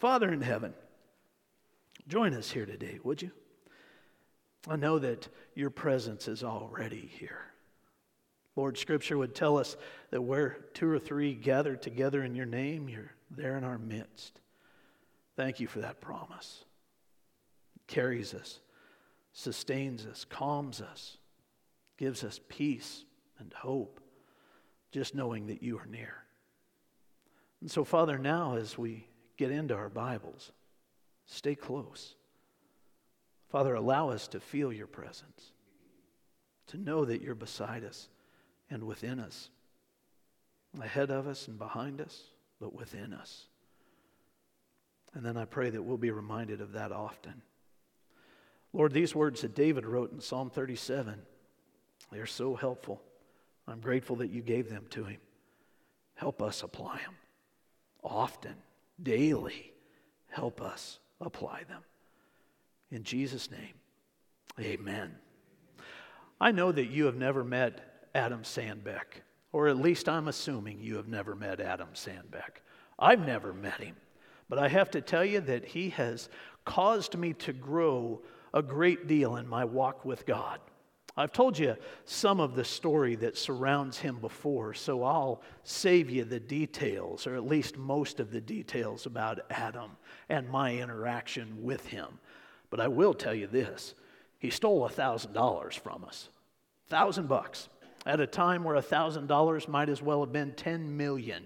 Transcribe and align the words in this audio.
Father 0.00 0.32
in 0.32 0.40
heaven, 0.40 0.72
join 2.08 2.32
us 2.32 2.50
here 2.50 2.64
today, 2.64 2.98
would 3.04 3.20
you? 3.20 3.30
I 4.66 4.76
know 4.76 4.98
that 4.98 5.28
your 5.54 5.68
presence 5.68 6.26
is 6.26 6.42
already 6.42 7.10
here. 7.18 7.44
Lord, 8.56 8.78
Scripture 8.78 9.18
would 9.18 9.34
tell 9.34 9.58
us 9.58 9.76
that 10.10 10.22
where 10.22 10.56
two 10.72 10.90
or 10.90 10.98
three 10.98 11.34
gather 11.34 11.76
together 11.76 12.24
in 12.24 12.34
your 12.34 12.46
name, 12.46 12.88
you're 12.88 13.12
there 13.30 13.58
in 13.58 13.64
our 13.64 13.76
midst. 13.76 14.40
Thank 15.36 15.60
you 15.60 15.66
for 15.66 15.80
that 15.80 16.00
promise. 16.00 16.64
It 17.76 17.86
carries 17.86 18.32
us, 18.32 18.60
sustains 19.34 20.06
us, 20.06 20.24
calms 20.24 20.80
us, 20.80 21.18
gives 21.98 22.24
us 22.24 22.40
peace 22.48 23.04
and 23.38 23.52
hope, 23.52 24.00
just 24.92 25.14
knowing 25.14 25.48
that 25.48 25.62
you 25.62 25.76
are 25.76 25.86
near. 25.86 26.14
And 27.60 27.70
so, 27.70 27.84
Father, 27.84 28.16
now 28.16 28.56
as 28.56 28.78
we 28.78 29.06
get 29.40 29.50
into 29.50 29.74
our 29.74 29.88
Bibles, 29.88 30.52
stay 31.24 31.54
close. 31.54 32.14
Father, 33.48 33.74
allow 33.74 34.10
us 34.10 34.28
to 34.28 34.38
feel 34.38 34.70
your 34.70 34.86
presence, 34.86 35.52
to 36.66 36.76
know 36.76 37.06
that 37.06 37.22
you're 37.22 37.34
beside 37.34 37.82
us 37.82 38.10
and 38.68 38.84
within 38.84 39.18
us, 39.18 39.48
ahead 40.78 41.10
of 41.10 41.26
us 41.26 41.48
and 41.48 41.58
behind 41.58 42.02
us, 42.02 42.22
but 42.60 42.74
within 42.74 43.14
us. 43.14 43.46
And 45.14 45.24
then 45.24 45.38
I 45.38 45.46
pray 45.46 45.70
that 45.70 45.82
we'll 45.82 45.96
be 45.96 46.10
reminded 46.10 46.60
of 46.60 46.72
that 46.72 46.92
often. 46.92 47.40
Lord, 48.74 48.92
these 48.92 49.14
words 49.14 49.40
that 49.40 49.54
David 49.54 49.86
wrote 49.86 50.12
in 50.12 50.20
Psalm 50.20 50.50
37, 50.50 51.14
they 52.12 52.18
are 52.18 52.26
so 52.26 52.56
helpful. 52.56 53.00
I'm 53.66 53.80
grateful 53.80 54.16
that 54.16 54.30
you 54.30 54.42
gave 54.42 54.68
them 54.68 54.84
to 54.90 55.04
him. 55.04 55.20
Help 56.16 56.42
us 56.42 56.62
apply 56.62 56.98
them 56.98 57.14
often, 58.02 58.54
daily. 59.02 59.72
Help 60.28 60.60
us 60.60 60.98
apply 61.20 61.64
them. 61.68 61.82
In 62.90 63.04
Jesus' 63.04 63.50
name, 63.50 63.74
amen. 64.58 65.14
I 66.40 66.52
know 66.52 66.72
that 66.72 66.86
you 66.90 67.04
have 67.04 67.16
never 67.16 67.44
met 67.44 68.08
Adam 68.14 68.42
Sandbeck, 68.42 69.22
or 69.52 69.68
at 69.68 69.76
least 69.76 70.08
I'm 70.08 70.28
assuming 70.28 70.80
you 70.80 70.96
have 70.96 71.08
never 71.08 71.34
met 71.34 71.60
Adam 71.60 71.90
Sandbeck. 71.94 72.62
I've 72.98 73.24
never 73.24 73.52
met 73.52 73.80
him, 73.80 73.96
but 74.48 74.58
I 74.58 74.68
have 74.68 74.90
to 74.92 75.00
tell 75.00 75.24
you 75.24 75.40
that 75.40 75.64
he 75.64 75.90
has 75.90 76.28
caused 76.64 77.16
me 77.16 77.32
to 77.34 77.52
grow 77.52 78.22
a 78.52 78.62
great 78.62 79.06
deal 79.06 79.36
in 79.36 79.46
my 79.46 79.64
walk 79.64 80.04
with 80.04 80.26
God. 80.26 80.60
I've 81.16 81.32
told 81.32 81.58
you 81.58 81.76
some 82.04 82.40
of 82.40 82.54
the 82.54 82.64
story 82.64 83.16
that 83.16 83.36
surrounds 83.36 83.98
him 83.98 84.18
before, 84.20 84.74
so 84.74 85.02
I'll 85.02 85.42
save 85.64 86.08
you 86.08 86.24
the 86.24 86.40
details, 86.40 87.26
or 87.26 87.34
at 87.34 87.46
least 87.46 87.76
most 87.76 88.20
of 88.20 88.30
the 88.30 88.40
details 88.40 89.06
about 89.06 89.40
Adam 89.50 89.90
and 90.28 90.48
my 90.48 90.76
interaction 90.76 91.62
with 91.62 91.86
him. 91.86 92.06
But 92.70 92.80
I 92.80 92.88
will 92.88 93.14
tell 93.14 93.34
you 93.34 93.46
this 93.46 93.94
he 94.38 94.50
stole 94.50 94.88
$1,000 94.88 95.74
from 95.74 96.04
us. 96.04 96.30
Thousand 96.88 97.28
bucks 97.28 97.68
at 98.06 98.20
a 98.20 98.26
time 98.26 98.64
where 98.64 98.76
$1,000 98.76 99.68
might 99.68 99.88
as 99.88 100.00
well 100.00 100.20
have 100.20 100.32
been 100.32 100.52
10 100.52 100.96
million. 100.96 101.44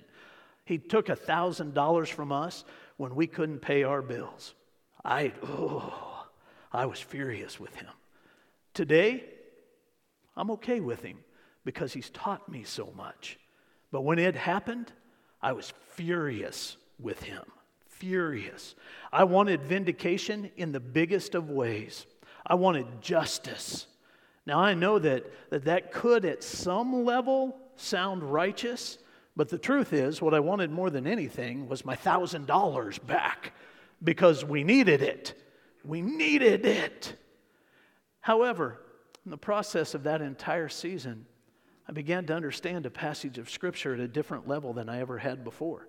He 0.65 0.78
took 0.78 1.06
$1,000 1.06 2.09
from 2.09 2.33
us 2.33 2.65
when 2.97 3.15
we 3.15 3.27
couldn't 3.27 3.59
pay 3.59 3.83
our 3.83 4.01
bills. 4.01 4.55
I, 5.05 5.33
oh, 5.43 6.27
I 6.73 6.87
was 6.87 7.01
furious 7.01 7.59
with 7.59 7.75
him. 7.75 7.91
Today, 8.73 9.25
I'm 10.37 10.51
okay 10.53 10.81
with 10.81 11.03
him 11.03 11.19
because 11.65 11.93
he's 11.93 12.11
taught 12.11 12.49
me 12.49 12.65
so 12.65 12.93
much. 12.97 13.39
But 13.91 14.03
when 14.03 14.19
it 14.19 14.35
happened, 14.35 14.93
I 15.41 15.53
was 15.53 15.73
furious 15.91 16.77
with 16.99 17.23
him. 17.23 17.45
Furious. 17.89 18.75
I 19.12 19.25
wanted 19.25 19.62
vindication 19.62 20.51
in 20.57 20.73
the 20.73 20.81
biggest 20.81 21.35
of 21.35 21.51
ways. 21.51 22.07
I 22.47 22.55
wanted 22.55 23.01
justice. 23.01 23.87
Now, 24.47 24.61
I 24.61 24.75
know 24.75 24.99
that, 24.99 25.25
that 25.51 25.65
that 25.65 25.93
could, 25.93 26.25
at 26.25 26.43
some 26.43 27.05
level, 27.05 27.56
sound 27.77 28.23
righteous, 28.23 28.99
but 29.37 29.49
the 29.49 29.59
truth 29.59 29.93
is, 29.93 30.21
what 30.21 30.34
I 30.34 30.41
wanted 30.41 30.71
more 30.71 30.91
than 30.91 31.06
anything 31.06 31.69
was 31.69 31.84
my 31.84 31.97
$1,000 31.97 33.06
back 33.06 33.53
because 34.03 34.44
we 34.44 34.65
needed 34.65 35.03
it. 35.03 35.41
We 35.84 36.03
needed 36.03 36.67
it. 36.67 37.17
However, 38.21 38.81
in 39.25 39.31
the 39.31 39.39
process 39.39 39.95
of 39.95 40.03
that 40.05 40.21
entire 40.21 40.69
season, 40.69 41.27
I 41.89 41.93
began 41.93 42.27
to 42.27 42.35
understand 42.35 42.87
a 42.87 42.91
passage 42.91 43.39
of 43.39 43.51
Scripture 43.51 43.95
at 43.95 44.01
a 44.01 44.09
different 44.09 44.49
level 44.49 44.73
than 44.73 44.89
I 44.89 45.01
ever 45.01 45.19
had 45.19 45.45
before. 45.45 45.89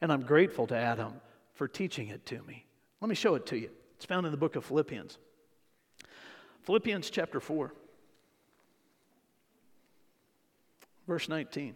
And 0.00 0.12
I'm 0.12 0.22
grateful 0.22 0.66
to 0.68 0.76
Adam 0.76 1.14
for 1.54 1.66
teaching 1.66 2.08
it 2.08 2.24
to 2.26 2.42
me. 2.42 2.66
Let 3.00 3.08
me 3.08 3.14
show 3.14 3.34
it 3.34 3.46
to 3.46 3.58
you. 3.58 3.70
It's 3.96 4.04
found 4.04 4.26
in 4.26 4.32
the 4.32 4.38
book 4.38 4.56
of 4.56 4.64
Philippians. 4.64 5.18
Philippians 6.62 7.10
chapter 7.10 7.40
4. 7.40 7.72
Verse 11.06 11.28
19. 11.28 11.74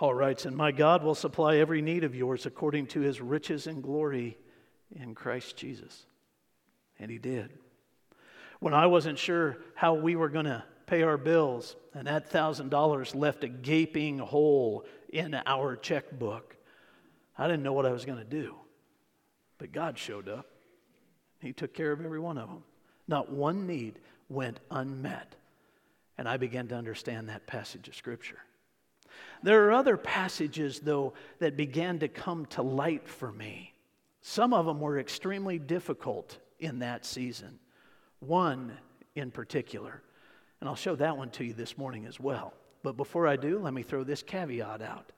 Paul 0.00 0.14
writes, 0.14 0.46
And 0.46 0.56
my 0.56 0.72
God 0.72 1.02
will 1.04 1.14
supply 1.14 1.58
every 1.58 1.82
need 1.82 2.04
of 2.04 2.14
yours 2.14 2.46
according 2.46 2.86
to 2.86 3.00
his 3.00 3.20
riches 3.20 3.66
and 3.66 3.82
glory 3.82 4.38
in 4.90 5.14
Christ 5.14 5.58
Jesus. 5.58 6.06
And 6.98 7.10
he 7.10 7.18
did. 7.18 7.50
When 8.60 8.72
I 8.72 8.86
wasn't 8.86 9.18
sure 9.18 9.58
how 9.74 9.92
we 9.92 10.16
were 10.16 10.30
going 10.30 10.46
to 10.46 10.64
pay 10.86 11.02
our 11.02 11.18
bills, 11.18 11.76
and 11.92 12.06
that 12.06 12.30
$1,000 12.30 13.14
left 13.14 13.44
a 13.44 13.48
gaping 13.48 14.18
hole 14.18 14.86
in 15.10 15.34
our 15.44 15.76
checkbook, 15.76 16.56
I 17.36 17.46
didn't 17.46 17.62
know 17.62 17.74
what 17.74 17.84
I 17.84 17.92
was 17.92 18.06
going 18.06 18.16
to 18.16 18.24
do. 18.24 18.54
But 19.58 19.70
God 19.70 19.98
showed 19.98 20.30
up. 20.30 20.46
He 21.40 21.52
took 21.52 21.74
care 21.74 21.92
of 21.92 22.02
every 22.02 22.20
one 22.20 22.38
of 22.38 22.48
them. 22.48 22.64
Not 23.06 23.30
one 23.30 23.66
need 23.66 23.98
went 24.30 24.60
unmet. 24.70 25.36
And 26.16 26.26
I 26.26 26.38
began 26.38 26.68
to 26.68 26.74
understand 26.74 27.28
that 27.28 27.46
passage 27.46 27.86
of 27.86 27.94
Scripture. 27.94 28.38
There 29.42 29.66
are 29.66 29.72
other 29.72 29.96
passages, 29.96 30.80
though, 30.80 31.14
that 31.38 31.56
began 31.56 31.98
to 32.00 32.08
come 32.08 32.46
to 32.46 32.62
light 32.62 33.08
for 33.08 33.32
me. 33.32 33.74
Some 34.20 34.52
of 34.52 34.66
them 34.66 34.80
were 34.80 34.98
extremely 34.98 35.58
difficult 35.58 36.38
in 36.58 36.80
that 36.80 37.06
season. 37.06 37.58
One 38.20 38.76
in 39.14 39.30
particular. 39.30 40.02
And 40.60 40.68
I'll 40.68 40.76
show 40.76 40.94
that 40.96 41.16
one 41.16 41.30
to 41.30 41.44
you 41.44 41.54
this 41.54 41.78
morning 41.78 42.06
as 42.06 42.20
well. 42.20 42.52
But 42.82 42.96
before 42.96 43.26
I 43.26 43.36
do, 43.36 43.58
let 43.58 43.74
me 43.74 43.82
throw 43.82 44.04
this 44.04 44.22
caveat 44.22 44.82
out. 44.82 45.12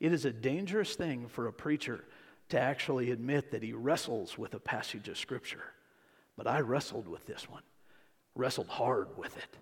It 0.00 0.12
is 0.12 0.24
a 0.24 0.32
dangerous 0.32 0.94
thing 0.94 1.28
for 1.28 1.46
a 1.46 1.52
preacher 1.52 2.04
to 2.48 2.60
actually 2.60 3.10
admit 3.10 3.50
that 3.50 3.62
he 3.62 3.72
wrestles 3.72 4.38
with 4.38 4.54
a 4.54 4.60
passage 4.60 5.08
of 5.08 5.18
Scripture. 5.18 5.72
But 6.36 6.46
I 6.46 6.60
wrestled 6.60 7.08
with 7.08 7.26
this 7.26 7.48
one, 7.48 7.62
wrestled 8.34 8.68
hard 8.68 9.16
with 9.16 9.36
it. 9.36 9.58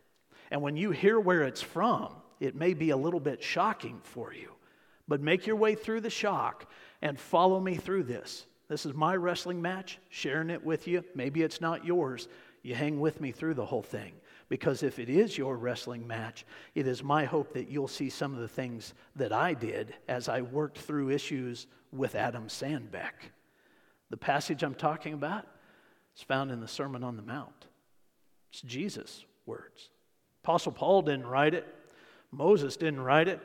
And 0.50 0.60
when 0.60 0.76
you 0.76 0.90
hear 0.90 1.18
where 1.18 1.42
it's 1.42 1.62
from, 1.62 2.12
it 2.40 2.54
may 2.54 2.74
be 2.74 2.90
a 2.90 2.96
little 2.96 3.20
bit 3.20 3.42
shocking 3.42 4.00
for 4.02 4.32
you. 4.32 4.50
But 5.06 5.20
make 5.20 5.46
your 5.46 5.56
way 5.56 5.74
through 5.74 6.00
the 6.00 6.10
shock 6.10 6.70
and 7.02 7.18
follow 7.18 7.60
me 7.60 7.76
through 7.76 8.04
this. 8.04 8.46
This 8.68 8.86
is 8.86 8.94
my 8.94 9.14
wrestling 9.14 9.60
match, 9.60 9.98
sharing 10.08 10.50
it 10.50 10.64
with 10.64 10.88
you. 10.88 11.04
Maybe 11.14 11.42
it's 11.42 11.60
not 11.60 11.84
yours. 11.84 12.28
You 12.62 12.74
hang 12.74 12.98
with 12.98 13.20
me 13.20 13.30
through 13.30 13.54
the 13.54 13.66
whole 13.66 13.82
thing. 13.82 14.12
Because 14.48 14.82
if 14.82 14.98
it 14.98 15.08
is 15.08 15.36
your 15.36 15.56
wrestling 15.56 16.06
match, 16.06 16.44
it 16.74 16.86
is 16.86 17.02
my 17.02 17.24
hope 17.24 17.52
that 17.54 17.68
you'll 17.68 17.88
see 17.88 18.08
some 18.08 18.34
of 18.34 18.40
the 18.40 18.48
things 18.48 18.94
that 19.16 19.32
I 19.32 19.54
did 19.54 19.94
as 20.08 20.28
I 20.28 20.40
worked 20.40 20.78
through 20.78 21.10
issues 21.10 21.66
with 21.92 22.14
Adam 22.14 22.48
Sandbeck. 22.48 23.32
The 24.10 24.16
passage 24.16 24.62
I'm 24.62 24.74
talking 24.74 25.14
about 25.14 25.46
is 26.16 26.22
found 26.22 26.50
in 26.50 26.60
the 26.60 26.68
Sermon 26.68 27.02
on 27.02 27.16
the 27.16 27.22
Mount. 27.22 27.66
It's 28.52 28.62
Jesus' 28.62 29.24
words. 29.46 29.90
Apostle 30.42 30.72
Paul 30.72 31.02
didn't 31.02 31.26
write 31.26 31.54
it, 31.54 31.66
Moses 32.36 32.76
didn't 32.76 33.00
write 33.00 33.28
it. 33.28 33.40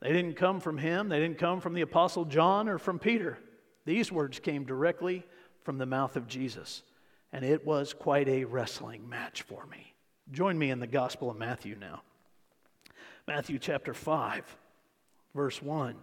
They 0.00 0.12
didn't 0.12 0.36
come 0.36 0.60
from 0.60 0.76
him, 0.76 1.08
they 1.08 1.18
didn't 1.18 1.38
come 1.38 1.60
from 1.60 1.72
the 1.72 1.80
Apostle 1.80 2.26
John 2.26 2.68
or 2.68 2.78
from 2.78 2.98
Peter. 2.98 3.38
These 3.86 4.12
words 4.12 4.38
came 4.38 4.64
directly 4.64 5.24
from 5.62 5.78
the 5.78 5.86
mouth 5.86 6.16
of 6.16 6.26
Jesus, 6.26 6.82
and 7.32 7.44
it 7.44 7.66
was 7.66 7.94
quite 7.94 8.28
a 8.28 8.44
wrestling 8.44 9.08
match 9.08 9.42
for 9.42 9.64
me. 9.66 9.94
Join 10.30 10.58
me 10.58 10.70
in 10.70 10.78
the 10.78 10.86
Gospel 10.86 11.30
of 11.30 11.38
Matthew 11.38 11.76
now. 11.78 12.02
Matthew 13.26 13.58
chapter 13.58 13.94
5, 13.94 14.56
verse 15.34 15.62
1. 15.62 15.94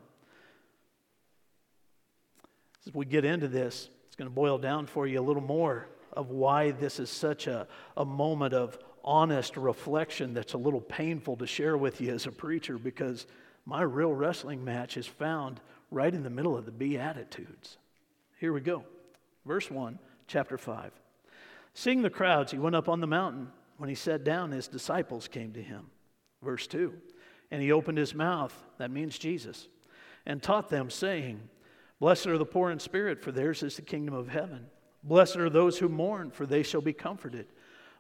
As 2.88 2.94
we 2.94 3.06
get 3.06 3.26
into 3.26 3.48
this, 3.48 3.90
it's 4.08 4.16
going 4.16 4.30
to 4.30 4.34
boil 4.34 4.58
down 4.58 4.88
for 4.88 5.06
you 5.06 5.20
a 5.20 5.22
little 5.22 5.44
more 5.44 5.88
of 6.14 6.30
why 6.30 6.72
this 6.72 7.00
is 7.00 7.10
such 7.10 7.46
a, 7.46 7.68
a 7.96 8.06
moment 8.06 8.54
of 8.54 8.80
honest 9.04 9.58
reflection 9.58 10.34
that's 10.34 10.54
a 10.54 10.58
little 10.58 10.82
painful 10.82 11.38
to 11.38 11.48
share 11.48 11.78
with 11.78 12.02
you 12.02 12.14
as 12.14 12.26
a 12.26 12.32
preacher 12.32 12.78
because 12.78 13.26
my 13.66 13.82
real 13.82 14.14
wrestling 14.14 14.64
match 14.64 14.98
is 14.98 15.08
found 15.08 15.60
right 15.90 16.14
in 16.14 16.24
the 16.24 16.30
middle 16.30 16.58
of 16.58 16.66
the 16.66 16.72
Beatitudes. 16.72 17.78
Here 18.40 18.54
we 18.54 18.62
go. 18.62 18.84
Verse 19.46 19.70
1, 19.70 20.00
chapter 20.28 20.58
5. 20.58 20.92
Seeing 21.74 22.02
the 22.02 22.10
crowds, 22.10 22.52
he 22.52 22.58
went 22.58 22.76
up 22.76 22.90
on 22.90 23.00
the 23.00 23.08
mountain. 23.08 23.52
When 23.78 23.90
he 23.90 23.96
sat 23.96 24.24
down, 24.24 24.52
his 24.52 24.68
disciples 24.68 25.28
came 25.28 25.54
to 25.54 25.62
him. 25.62 25.88
Verse 26.42 26.68
2. 26.68 26.94
And 27.52 27.62
he 27.62 27.72
opened 27.72 27.98
his 27.98 28.16
mouth, 28.16 28.56
that 28.78 28.92
means 28.92 29.18
Jesus, 29.18 29.68
and 30.26 30.42
taught 30.42 30.70
them, 30.70 30.90
saying, 30.90 31.42
Blessed 32.00 32.28
are 32.28 32.38
the 32.38 32.46
poor 32.46 32.72
in 32.72 32.80
spirit, 32.80 33.22
for 33.22 33.32
theirs 33.32 33.64
is 33.64 33.76
the 33.76 33.82
kingdom 33.82 34.16
of 34.16 34.30
heaven. 34.30 34.68
Blessed 35.04 35.38
are 35.38 35.50
those 35.50 35.78
who 35.78 35.90
mourn, 35.90 36.32
for 36.32 36.46
they 36.46 36.64
shall 36.64 36.82
be 36.82 36.94
comforted. 36.94 37.48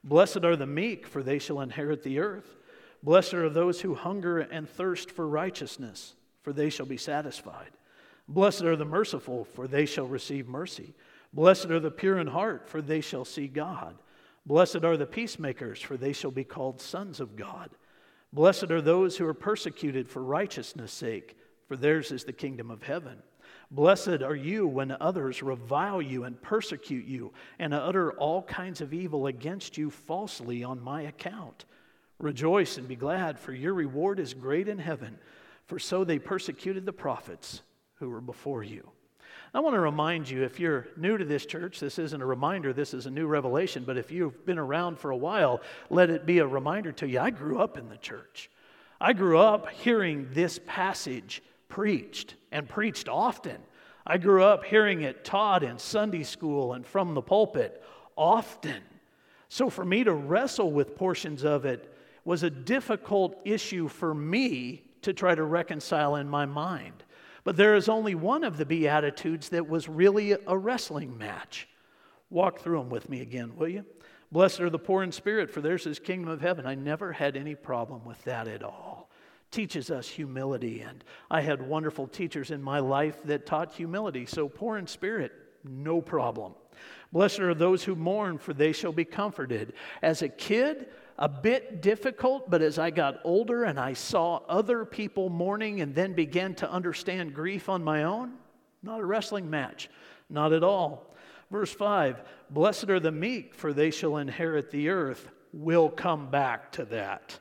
Blessed 0.03 0.44
are 0.44 0.56
the 0.56 0.65
meek, 0.65 1.06
for 1.06 1.21
they 1.21 1.39
shall 1.39 1.62
inherit 1.62 2.03
the 2.03 2.19
earth. 2.19 2.57
Blessed 3.03 3.33
are 3.36 3.50
those 3.50 3.81
who 3.81 3.95
hunger 3.95 4.39
and 4.39 4.69
thirst 4.69 5.12
for 5.12 5.27
righteousness, 5.27 6.15
for 6.42 6.53
they 6.53 6.69
shall 6.69 6.86
be 6.86 6.98
satisfied. 6.98 7.71
Blessed 8.27 8.63
are 8.63 8.75
the 8.75 8.86
merciful, 8.86 9.45
for 9.45 9.68
they 9.68 9.86
shall 9.86 10.07
receive 10.07 10.48
mercy. 10.48 10.94
Blessed 11.33 11.65
are 11.65 11.80
the 11.80 11.92
pure 11.92 12.19
in 12.19 12.27
heart, 12.27 12.68
for 12.68 12.81
they 12.81 13.01
shall 13.01 13.25
see 13.25 13.48
God. 13.48 13.95
Blessed 14.45 14.83
are 14.83 14.98
the 14.98 15.06
peacemakers, 15.06 15.81
for 15.81 15.98
they 15.98 16.13
shall 16.13 16.31
be 16.31 16.44
called 16.44 16.81
sons 16.81 17.19
of 17.19 17.36
God. 17.36 17.69
Blessed 18.33 18.71
are 18.71 18.81
those 18.81 19.18
who 19.18 19.25
are 19.27 19.33
persecuted 19.33 20.09
for 20.09 20.24
righteousness' 20.24 20.94
sake, 20.94 21.38
for 21.68 21.75
theirs 21.75 22.12
is 22.12 22.24
the 22.24 22.33
kingdom 22.33 22.71
of 22.71 22.83
heaven. 22.83 23.21
Blessed 23.71 24.21
are 24.21 24.35
you 24.35 24.68
when 24.68 24.97
others 25.00 25.41
revile 25.41 26.01
you 26.01 26.25
and 26.25 26.41
persecute 26.41 27.06
you 27.06 27.31
and 27.57 27.73
utter 27.73 28.12
all 28.13 28.44
kinds 28.44 28.81
of 28.81 28.94
evil 28.94 29.27
against 29.27 29.77
you 29.77 29.89
falsely 29.89 30.62
on 30.62 30.83
my 30.83 31.03
account. 31.03 31.63
Rejoice 32.19 32.77
and 32.77 32.85
be 32.85 32.97
glad, 32.97 33.39
for 33.39 33.53
your 33.53 33.73
reward 33.73 34.19
is 34.19 34.33
great 34.33 34.68
in 34.68 34.77
heaven, 34.77 35.18
for 35.68 35.79
so 35.79 36.03
they 36.03 36.19
persecuted 36.19 36.85
the 36.85 36.91
prophets 36.91 37.62
who 37.95 38.09
were 38.09 38.19
before 38.19 38.62
you. 38.62 38.91
I 39.53 39.62
want 39.62 39.75
to 39.75 39.79
remind 39.79 40.29
you 40.29 40.44
if 40.44 40.59
you're 40.59 40.88
new 40.97 41.17
to 41.17 41.25
this 41.25 41.45
church, 41.45 41.79
this 41.79 41.97
isn't 41.97 42.21
a 42.21 42.25
reminder, 42.25 42.74
this 42.74 42.94
is 42.94 43.06
a 43.06 43.12
new 43.12 43.25
revelation, 43.25 43.85
but 43.85 43.97
if 43.97 44.12
you've 44.12 44.45
been 44.45 44.59
around 44.59 45.00
for 45.00 45.12
a 45.12 45.17
while, 45.17 45.62
let 45.89 46.09
it 46.09 46.25
be 46.25 46.39
a 46.39 46.47
reminder 46.47 46.91
to 46.94 47.07
you. 47.07 47.19
I 47.19 47.29
grew 47.29 47.59
up 47.59 47.77
in 47.77 47.88
the 47.88 47.97
church. 47.97 48.50
I 49.00 49.13
grew 49.13 49.39
up 49.39 49.69
hearing 49.69 50.27
this 50.33 50.59
passage 50.67 51.41
preached 51.71 52.35
and 52.51 52.69
preached 52.69 53.09
often. 53.09 53.57
I 54.06 54.19
grew 54.19 54.44
up 54.44 54.63
hearing 54.63 55.01
it 55.01 55.25
taught 55.25 55.63
in 55.63 55.79
Sunday 55.79 56.23
school 56.23 56.73
and 56.73 56.85
from 56.85 57.15
the 57.15 57.21
pulpit 57.21 57.83
often. 58.15 58.81
So 59.50 59.69
for 59.69 59.83
me 59.83 60.03
to 60.03 60.13
wrestle 60.13 60.71
with 60.71 60.95
portions 60.95 61.44
of 61.44 61.65
it 61.65 61.91
was 62.23 62.44
a 62.44 62.50
difficult 62.50 63.35
issue 63.44 63.88
for 63.88 64.13
me 64.13 64.83
to 65.01 65.13
try 65.13 65.33
to 65.33 65.44
reconcile 65.44 66.15
in 66.18 66.29
my 66.29 66.45
mind. 66.45 67.03
But 67.44 67.57
there 67.57 67.75
is 67.75 67.89
only 67.89 68.13
one 68.13 68.44
of 68.44 68.57
the 68.57 68.65
Beatitudes 68.65 69.50
that 69.50 69.67
was 69.67 69.89
really 69.89 70.35
a 70.45 70.57
wrestling 70.57 71.17
match. 71.17 71.67
Walk 72.29 72.59
through 72.59 72.77
them 72.77 72.89
with 72.89 73.09
me 73.09 73.21
again, 73.21 73.56
will 73.56 73.67
you? 73.67 73.85
Blessed 74.31 74.62
are 74.62 74.69
the 74.69 74.79
poor 74.79 75.03
in 75.03 75.12
spirit, 75.12 75.50
for 75.50 75.59
theirs 75.59 75.85
is 75.85 76.00
kingdom 76.00 76.29
of 76.29 76.39
heaven. 76.39 76.65
I 76.65 76.75
never 76.75 77.12
had 77.12 77.35
any 77.35 77.56
problem 77.56 78.06
with 78.06 78.24
that 78.24 78.47
at 78.47 78.63
all. 78.63 79.11
Teaches 79.51 79.92
us 79.92 80.07
humility, 80.07 80.81
and 80.81 81.03
I 81.30 81.42
had 81.42 81.62
wonderful 81.62 82.07
teachers 82.07 82.51
in 82.51 82.62
my 82.62 82.80
life 82.80 83.21
that 83.25 83.45
taught 83.45 83.74
humility. 83.74 84.25
So, 84.25 84.48
poor 84.48 84.77
in 84.77 84.88
spirit, 84.88 85.33
no 85.63 86.01
problem. 86.01 86.53
Blessed 87.12 87.42
are 87.42 87.53
those 87.53 87.83
who 87.83 87.95
mourn, 87.95 88.38
for 88.38 88.53
they 88.53 88.71
shall 88.71 88.94
be 88.94 89.03
comforted. 89.03 89.74
As 90.01 90.21
a 90.21 90.30
kid, 90.30 90.88
a 91.18 91.27
bit 91.27 91.81
difficult, 91.81 92.50
but 92.50 92.62
as 92.62 92.80
I 92.80 92.89
got 92.89 93.19
older 93.25 93.65
and 93.65 93.77
I 93.77 93.94
saw 93.94 94.38
other 94.48 94.86
people 94.86 95.30
mourning 95.30 95.81
and 95.81 95.94
then 95.94 96.13
began 96.13 96.56
to 96.56 96.71
understand 96.71 97.33
grief 97.33 97.68
on 97.68 97.83
my 97.83 98.03
own, 98.03 98.36
not 98.81 99.01
a 99.01 99.06
wrestling 99.06 99.50
match, 99.50 99.89
not 100.30 100.53
at 100.53 100.63
all. 100.63 101.13
Verse 101.51 101.74
5 101.74 102.21
Blessed 102.50 102.89
are 102.89 103.00
the 103.01 103.12
meek, 103.12 103.53
for 103.53 103.74
they 103.74 103.92
shall 103.92 104.18
inherit 104.18 104.71
the 104.71 104.88
earth. 104.88 105.30
We'll 105.51 105.89
come 105.89 106.31
back 106.31 106.71
to 106.74 106.86
that. 106.86 107.38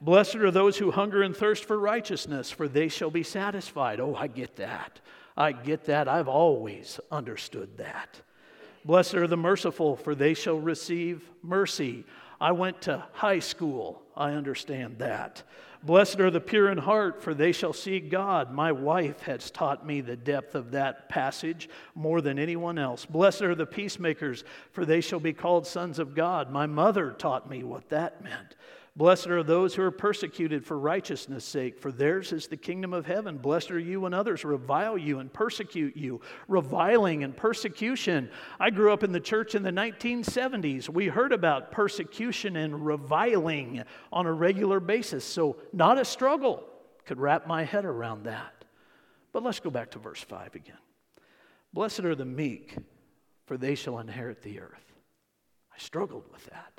Blessed 0.00 0.36
are 0.36 0.50
those 0.50 0.78
who 0.78 0.90
hunger 0.90 1.22
and 1.22 1.36
thirst 1.36 1.64
for 1.64 1.78
righteousness, 1.78 2.50
for 2.50 2.68
they 2.68 2.88
shall 2.88 3.10
be 3.10 3.22
satisfied. 3.24 4.00
Oh, 4.00 4.14
I 4.14 4.28
get 4.28 4.56
that. 4.56 5.00
I 5.36 5.52
get 5.52 5.84
that. 5.84 6.08
I've 6.08 6.28
always 6.28 7.00
understood 7.10 7.78
that. 7.78 8.20
Blessed 8.84 9.14
are 9.14 9.26
the 9.26 9.36
merciful, 9.36 9.96
for 9.96 10.14
they 10.14 10.34
shall 10.34 10.58
receive 10.58 11.28
mercy. 11.42 12.04
I 12.40 12.52
went 12.52 12.82
to 12.82 13.04
high 13.12 13.40
school. 13.40 14.02
I 14.16 14.32
understand 14.32 14.98
that. 14.98 15.42
Blessed 15.82 16.20
are 16.20 16.30
the 16.30 16.40
pure 16.40 16.70
in 16.70 16.78
heart, 16.78 17.22
for 17.22 17.34
they 17.34 17.52
shall 17.52 17.72
see 17.72 18.00
God. 18.00 18.52
My 18.52 18.72
wife 18.72 19.20
has 19.22 19.50
taught 19.50 19.86
me 19.86 20.00
the 20.00 20.16
depth 20.16 20.54
of 20.54 20.72
that 20.72 21.08
passage 21.08 21.68
more 21.94 22.20
than 22.20 22.38
anyone 22.38 22.78
else. 22.78 23.04
Blessed 23.04 23.42
are 23.42 23.54
the 23.54 23.66
peacemakers, 23.66 24.42
for 24.72 24.84
they 24.84 25.00
shall 25.00 25.20
be 25.20 25.32
called 25.32 25.66
sons 25.66 25.98
of 25.98 26.14
God. 26.16 26.50
My 26.50 26.66
mother 26.66 27.12
taught 27.12 27.48
me 27.48 27.62
what 27.62 27.88
that 27.90 28.22
meant. 28.24 28.56
Blessed 28.98 29.28
are 29.28 29.44
those 29.44 29.76
who 29.76 29.82
are 29.82 29.92
persecuted 29.92 30.66
for 30.66 30.76
righteousness' 30.76 31.44
sake, 31.44 31.78
for 31.78 31.92
theirs 31.92 32.32
is 32.32 32.48
the 32.48 32.56
kingdom 32.56 32.92
of 32.92 33.06
heaven. 33.06 33.38
Blessed 33.38 33.70
are 33.70 33.78
you 33.78 34.00
when 34.00 34.12
others 34.12 34.44
revile 34.44 34.98
you 34.98 35.20
and 35.20 35.32
persecute 35.32 35.96
you. 35.96 36.20
Reviling 36.48 37.22
and 37.22 37.36
persecution. 37.36 38.28
I 38.58 38.70
grew 38.70 38.92
up 38.92 39.04
in 39.04 39.12
the 39.12 39.20
church 39.20 39.54
in 39.54 39.62
the 39.62 39.70
1970s. 39.70 40.88
We 40.88 41.06
heard 41.06 41.30
about 41.30 41.70
persecution 41.70 42.56
and 42.56 42.84
reviling 42.84 43.84
on 44.12 44.26
a 44.26 44.32
regular 44.32 44.80
basis, 44.80 45.24
so 45.24 45.58
not 45.72 45.96
a 45.96 46.04
struggle. 46.04 46.64
Could 47.04 47.20
wrap 47.20 47.46
my 47.46 47.62
head 47.62 47.84
around 47.84 48.24
that. 48.24 48.64
But 49.32 49.44
let's 49.44 49.60
go 49.60 49.70
back 49.70 49.92
to 49.92 50.00
verse 50.00 50.24
5 50.24 50.56
again. 50.56 50.74
Blessed 51.72 52.00
are 52.00 52.16
the 52.16 52.24
meek, 52.24 52.76
for 53.46 53.56
they 53.56 53.76
shall 53.76 54.00
inherit 54.00 54.42
the 54.42 54.58
earth. 54.58 54.92
I 55.72 55.78
struggled 55.78 56.24
with 56.32 56.44
that. 56.46 56.77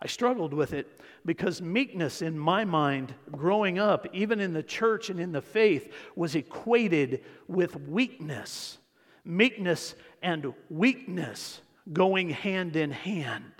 I 0.00 0.06
struggled 0.06 0.54
with 0.54 0.72
it 0.72 1.00
because 1.26 1.60
meekness, 1.60 2.22
in 2.22 2.38
my 2.38 2.64
mind, 2.64 3.14
growing 3.32 3.78
up, 3.78 4.06
even 4.12 4.38
in 4.38 4.52
the 4.52 4.62
church 4.62 5.10
and 5.10 5.18
in 5.18 5.32
the 5.32 5.42
faith, 5.42 5.92
was 6.14 6.34
equated 6.34 7.24
with 7.48 7.76
weakness. 7.88 8.78
Meekness 9.24 9.94
and 10.22 10.52
weakness 10.70 11.60
going 11.92 12.30
hand 12.30 12.76
in 12.76 12.92
hand. 12.92 13.52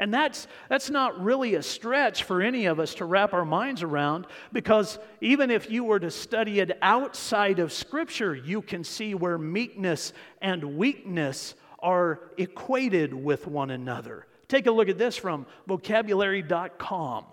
And 0.00 0.14
that's, 0.14 0.46
that's 0.68 0.90
not 0.90 1.20
really 1.20 1.54
a 1.56 1.62
stretch 1.62 2.22
for 2.22 2.40
any 2.40 2.66
of 2.66 2.78
us 2.78 2.94
to 2.96 3.04
wrap 3.04 3.32
our 3.32 3.44
minds 3.44 3.82
around 3.82 4.26
because 4.52 4.98
even 5.20 5.50
if 5.50 5.70
you 5.70 5.82
were 5.82 5.98
to 5.98 6.10
study 6.10 6.60
it 6.60 6.78
outside 6.82 7.58
of 7.58 7.72
Scripture, 7.72 8.34
you 8.34 8.62
can 8.62 8.84
see 8.84 9.14
where 9.14 9.38
meekness 9.38 10.12
and 10.40 10.76
weakness 10.76 11.54
are 11.80 12.20
equated 12.36 13.12
with 13.12 13.46
one 13.48 13.70
another. 13.70 14.27
Take 14.48 14.66
a 14.66 14.70
look 14.70 14.88
at 14.88 14.98
this 14.98 15.16
from 15.16 15.46
vocabulary.com. 15.66 17.24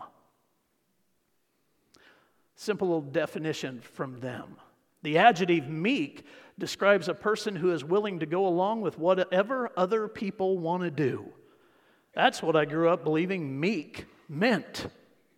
Simple 2.55 2.87
little 2.87 3.01
definition 3.01 3.81
from 3.81 4.19
them. 4.19 4.57
The 5.03 5.17
adjective 5.17 5.69
meek 5.69 6.25
describes 6.57 7.07
a 7.07 7.13
person 7.13 7.55
who 7.55 7.71
is 7.71 7.83
willing 7.83 8.19
to 8.19 8.25
go 8.25 8.47
along 8.47 8.81
with 8.81 8.97
whatever 8.97 9.71
other 9.77 10.07
people 10.07 10.57
want 10.57 10.83
to 10.83 10.91
do. 10.91 11.25
That's 12.13 12.41
what 12.41 12.55
I 12.55 12.65
grew 12.65 12.89
up 12.89 13.03
believing 13.03 13.59
meek 13.59 14.05
meant. 14.29 14.87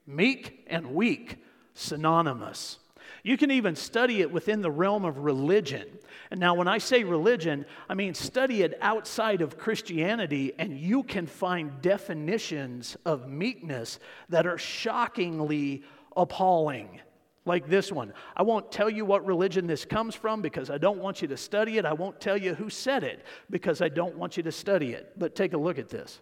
Meek 0.05 0.63
and 0.67 0.93
weak, 0.93 1.37
synonymous. 1.73 2.79
You 3.23 3.37
can 3.37 3.51
even 3.51 3.75
study 3.75 4.21
it 4.21 4.31
within 4.31 4.61
the 4.61 4.71
realm 4.71 5.05
of 5.05 5.19
religion. 5.19 5.87
And 6.31 6.39
now, 6.39 6.55
when 6.55 6.67
I 6.67 6.77
say 6.77 7.03
religion, 7.03 7.65
I 7.89 7.93
mean 7.93 8.13
study 8.13 8.61
it 8.63 8.77
outside 8.81 9.41
of 9.41 9.57
Christianity, 9.57 10.53
and 10.57 10.77
you 10.77 11.03
can 11.03 11.25
find 11.25 11.81
definitions 11.81 12.97
of 13.05 13.29
meekness 13.29 13.99
that 14.29 14.45
are 14.45 14.57
shockingly 14.57 15.83
appalling. 16.15 17.01
Like 17.45 17.69
this 17.69 17.93
one. 17.93 18.11
I 18.35 18.43
won't 18.43 18.73
tell 18.73 18.89
you 18.89 19.05
what 19.05 19.25
religion 19.25 19.67
this 19.67 19.85
comes 19.85 20.13
from 20.13 20.41
because 20.41 20.69
I 20.69 20.77
don't 20.77 20.99
want 20.99 21.21
you 21.21 21.29
to 21.29 21.37
study 21.37 21.77
it. 21.77 21.85
I 21.85 21.93
won't 21.93 22.19
tell 22.19 22.35
you 22.35 22.53
who 22.53 22.69
said 22.69 23.05
it 23.05 23.23
because 23.49 23.81
I 23.81 23.87
don't 23.87 24.17
want 24.17 24.35
you 24.35 24.43
to 24.43 24.51
study 24.51 24.91
it. 24.91 25.13
But 25.17 25.33
take 25.33 25.53
a 25.53 25.57
look 25.57 25.79
at 25.79 25.87
this. 25.87 26.19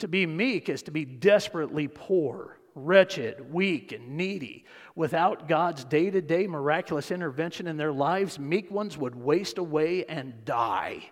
To 0.00 0.08
be 0.08 0.26
meek 0.26 0.68
is 0.68 0.82
to 0.82 0.90
be 0.90 1.04
desperately 1.04 1.86
poor 1.86 2.58
wretched, 2.74 3.52
weak, 3.52 3.92
and 3.92 4.16
needy. 4.16 4.64
Without 4.94 5.48
God's 5.48 5.84
day 5.84 6.10
to 6.10 6.20
day 6.20 6.46
miraculous 6.46 7.10
intervention 7.10 7.66
in 7.66 7.76
their 7.76 7.92
lives, 7.92 8.38
meek 8.38 8.70
ones 8.70 8.96
would 8.96 9.14
waste 9.14 9.58
away 9.58 10.04
and 10.06 10.44
die. 10.44 11.10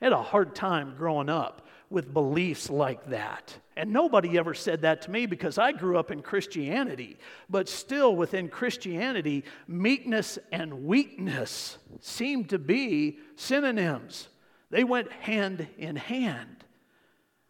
I 0.00 0.04
had 0.04 0.12
a 0.12 0.22
hard 0.22 0.54
time 0.54 0.94
growing 0.96 1.28
up 1.28 1.66
with 1.90 2.12
beliefs 2.12 2.70
like 2.70 3.08
that. 3.10 3.56
And 3.76 3.92
nobody 3.92 4.36
ever 4.38 4.54
said 4.54 4.82
that 4.82 5.02
to 5.02 5.10
me 5.10 5.26
because 5.26 5.58
I 5.58 5.72
grew 5.72 5.98
up 5.98 6.10
in 6.10 6.22
Christianity. 6.22 7.16
But 7.48 7.68
still, 7.68 8.14
within 8.14 8.48
Christianity, 8.48 9.44
meekness 9.66 10.38
and 10.52 10.84
weakness 10.84 11.78
seemed 12.00 12.50
to 12.50 12.58
be 12.58 13.18
synonyms. 13.36 14.28
They 14.70 14.84
went 14.84 15.10
hand 15.12 15.66
in 15.78 15.96
hand. 15.96 16.64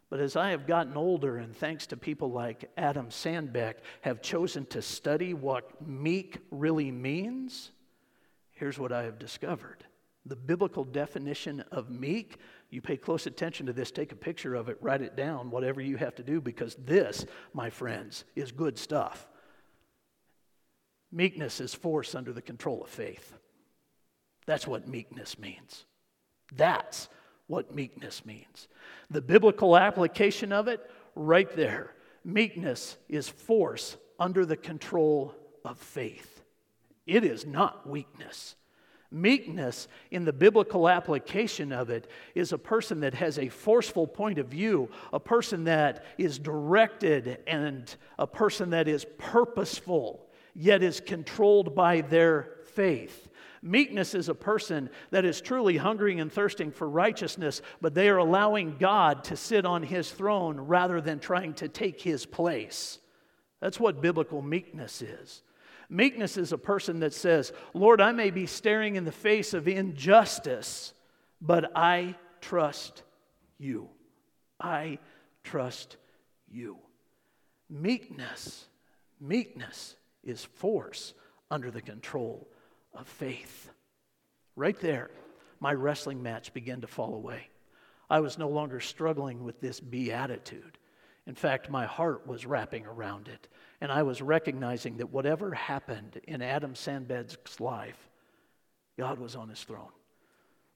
But 0.09 0.19
as 0.19 0.35
I 0.35 0.49
have 0.49 0.65
gotten 0.65 0.97
older, 0.97 1.37
and 1.37 1.55
thanks 1.55 1.85
to 1.87 1.97
people 1.97 2.31
like 2.31 2.71
Adam 2.77 3.09
Sandbeck, 3.09 3.75
have 4.01 4.21
chosen 4.21 4.65
to 4.67 4.81
study 4.81 5.33
what 5.35 5.85
meek 5.85 6.39
really 6.49 6.91
means, 6.91 7.71
here's 8.53 8.79
what 8.79 8.91
I 8.91 9.03
have 9.03 9.19
discovered. 9.19 9.85
The 10.25 10.35
biblical 10.35 10.83
definition 10.83 11.63
of 11.71 11.91
meek, 11.91 12.37
you 12.71 12.81
pay 12.81 12.97
close 12.97 13.27
attention 13.27 13.67
to 13.67 13.73
this, 13.73 13.91
take 13.91 14.11
a 14.11 14.15
picture 14.15 14.55
of 14.55 14.67
it, 14.67 14.77
write 14.81 15.01
it 15.01 15.15
down, 15.15 15.51
whatever 15.51 15.79
you 15.79 15.97
have 15.97 16.15
to 16.15 16.23
do, 16.23 16.41
because 16.41 16.75
this, 16.75 17.25
my 17.53 17.69
friends, 17.69 18.25
is 18.35 18.51
good 18.51 18.79
stuff. 18.79 19.27
Meekness 21.11 21.61
is 21.61 21.73
force 21.73 22.15
under 22.15 22.33
the 22.33 22.41
control 22.41 22.83
of 22.83 22.89
faith. 22.89 23.33
That's 24.45 24.67
what 24.67 24.87
meekness 24.87 25.37
means. 25.37 25.85
That's 26.55 27.09
what 27.49 27.73
meekness 27.73 28.25
means. 28.25 28.67
The 29.09 29.21
biblical 29.21 29.75
application 29.75 30.53
of 30.53 30.67
it, 30.67 30.79
right 31.15 31.53
there. 31.55 31.93
Meekness 32.23 32.95
is 33.09 33.27
force 33.27 33.97
under 34.19 34.45
the 34.45 34.55
control 34.55 35.33
of 35.65 35.79
faith. 35.79 36.43
It 37.07 37.23
is 37.23 37.45
not 37.45 37.89
weakness. 37.89 38.55
Meekness, 39.11 39.87
in 40.11 40.25
the 40.25 40.33
biblical 40.33 40.87
application 40.87 41.71
of 41.71 41.89
it, 41.89 42.07
is 42.35 42.53
a 42.53 42.57
person 42.59 42.99
that 42.99 43.15
has 43.15 43.39
a 43.39 43.49
forceful 43.49 44.05
point 44.05 44.37
of 44.37 44.47
view, 44.47 44.87
a 45.11 45.19
person 45.19 45.63
that 45.63 46.05
is 46.19 46.37
directed, 46.37 47.39
and 47.47 47.95
a 48.19 48.27
person 48.27 48.69
that 48.69 48.87
is 48.87 49.07
purposeful, 49.17 50.29
yet 50.53 50.83
is 50.83 50.99
controlled 50.99 51.73
by 51.73 52.01
their 52.01 52.57
faith. 52.75 53.28
Meekness 53.61 54.15
is 54.15 54.29
a 54.29 54.35
person 54.35 54.89
that 55.11 55.25
is 55.25 55.41
truly 55.41 55.77
hungering 55.77 56.19
and 56.19 56.31
thirsting 56.31 56.71
for 56.71 56.89
righteousness, 56.89 57.61
but 57.81 57.93
they 57.93 58.09
are 58.09 58.17
allowing 58.17 58.77
God 58.77 59.25
to 59.25 59.35
sit 59.35 59.65
on 59.65 59.83
his 59.83 60.09
throne 60.09 60.57
rather 60.59 61.01
than 61.01 61.19
trying 61.19 61.53
to 61.55 61.67
take 61.67 62.01
his 62.01 62.25
place. 62.25 62.99
That's 63.59 63.79
what 63.79 64.01
biblical 64.01 64.41
meekness 64.41 65.01
is. 65.01 65.43
Meekness 65.89 66.37
is 66.37 66.53
a 66.53 66.57
person 66.57 66.99
that 66.99 67.13
says, 67.13 67.51
Lord, 67.73 67.99
I 67.99 68.11
may 68.11 68.29
be 68.29 68.45
staring 68.45 68.95
in 68.95 69.05
the 69.05 69.11
face 69.11 69.53
of 69.53 69.67
injustice, 69.67 70.93
but 71.41 71.71
I 71.75 72.15
trust 72.41 73.03
you. 73.57 73.89
I 74.59 74.99
trust 75.43 75.97
you. 76.49 76.77
Meekness, 77.69 78.67
meekness 79.19 79.95
is 80.23 80.45
force 80.45 81.13
under 81.51 81.71
the 81.71 81.81
control 81.81 82.47
of 82.93 83.07
faith. 83.07 83.69
Right 84.55 84.79
there, 84.79 85.09
my 85.59 85.73
wrestling 85.73 86.21
match 86.23 86.53
began 86.53 86.81
to 86.81 86.87
fall 86.87 87.15
away. 87.15 87.49
I 88.09 88.19
was 88.21 88.37
no 88.37 88.49
longer 88.49 88.79
struggling 88.79 89.43
with 89.43 89.61
this 89.61 89.79
beatitude. 89.79 90.77
In 91.27 91.35
fact, 91.35 91.69
my 91.69 91.85
heart 91.85 92.25
was 92.25 92.45
wrapping 92.45 92.85
around 92.85 93.27
it. 93.27 93.47
And 93.81 93.91
I 93.91 94.03
was 94.03 94.21
recognizing 94.21 94.97
that 94.97 95.11
whatever 95.11 95.53
happened 95.53 96.19
in 96.27 96.41
Adam 96.41 96.73
Sandbeck's 96.73 97.59
life, 97.59 98.09
God 98.97 99.19
was 99.19 99.35
on 99.35 99.47
his 99.47 99.63
throne. 99.63 99.91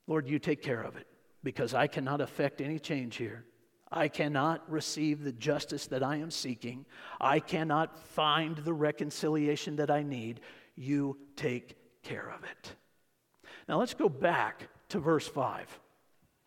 Lord, 0.07 0.27
you 0.27 0.39
take 0.39 0.61
care 0.61 0.81
of 0.81 0.95
it 0.95 1.07
because 1.43 1.73
I 1.73 1.87
cannot 1.87 2.21
affect 2.21 2.61
any 2.61 2.79
change 2.79 3.15
here. 3.15 3.45
I 3.91 4.07
cannot 4.07 4.69
receive 4.71 5.23
the 5.23 5.31
justice 5.31 5.87
that 5.87 6.03
I 6.03 6.17
am 6.17 6.31
seeking. 6.31 6.85
I 7.19 7.39
cannot 7.39 7.99
find 7.99 8.57
the 8.57 8.73
reconciliation 8.73 9.75
that 9.77 9.91
I 9.91 10.03
need. 10.03 10.41
You 10.75 11.17
take 11.35 11.75
care 12.03 12.31
of 12.35 12.43
it. 12.43 12.75
Now 13.67 13.79
let's 13.79 13.93
go 13.93 14.09
back 14.09 14.67
to 14.89 14.99
verse 14.99 15.27
5. 15.27 15.79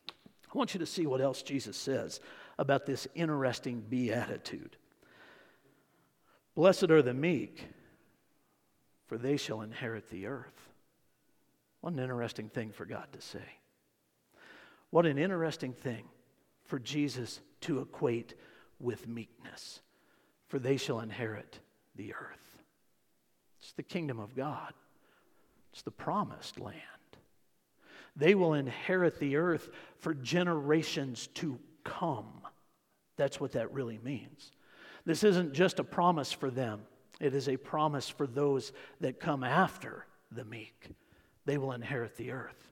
I 0.08 0.58
want 0.58 0.74
you 0.74 0.80
to 0.80 0.86
see 0.86 1.06
what 1.06 1.20
else 1.20 1.42
Jesus 1.42 1.76
says 1.76 2.20
about 2.58 2.86
this 2.86 3.06
interesting 3.14 3.80
beatitude. 3.80 4.76
Blessed 6.54 6.90
are 6.90 7.02
the 7.02 7.12
meek, 7.12 7.68
for 9.06 9.18
they 9.18 9.36
shall 9.36 9.60
inherit 9.60 10.08
the 10.08 10.26
earth. 10.26 10.70
What 11.80 11.92
an 11.92 11.98
interesting 11.98 12.48
thing 12.48 12.72
for 12.72 12.86
God 12.86 13.06
to 13.12 13.20
say. 13.20 13.44
What 14.90 15.04
an 15.04 15.18
interesting 15.18 15.72
thing 15.72 16.04
for 16.64 16.78
Jesus 16.78 17.40
to 17.62 17.80
equate 17.80 18.34
with 18.80 19.06
meekness, 19.06 19.80
for 20.48 20.58
they 20.58 20.76
shall 20.76 21.00
inherit 21.00 21.60
the 21.94 22.14
earth. 22.14 22.62
It's 23.60 23.72
the 23.72 23.82
kingdom 23.82 24.18
of 24.18 24.34
God, 24.34 24.72
it's 25.76 25.82
the 25.82 25.90
promised 25.90 26.58
land. 26.58 26.80
They 28.16 28.34
will 28.34 28.54
inherit 28.54 29.18
the 29.18 29.36
earth 29.36 29.68
for 29.98 30.14
generations 30.14 31.26
to 31.34 31.58
come. 31.84 32.40
That's 33.18 33.38
what 33.38 33.52
that 33.52 33.74
really 33.74 34.00
means. 34.02 34.52
This 35.04 35.22
isn't 35.22 35.52
just 35.52 35.78
a 35.78 35.84
promise 35.84 36.32
for 36.32 36.50
them, 36.50 36.80
it 37.20 37.34
is 37.34 37.46
a 37.50 37.58
promise 37.58 38.08
for 38.08 38.26
those 38.26 38.72
that 39.02 39.20
come 39.20 39.44
after 39.44 40.06
the 40.32 40.46
meek. 40.46 40.88
They 41.44 41.58
will 41.58 41.72
inherit 41.72 42.16
the 42.16 42.30
earth. 42.30 42.70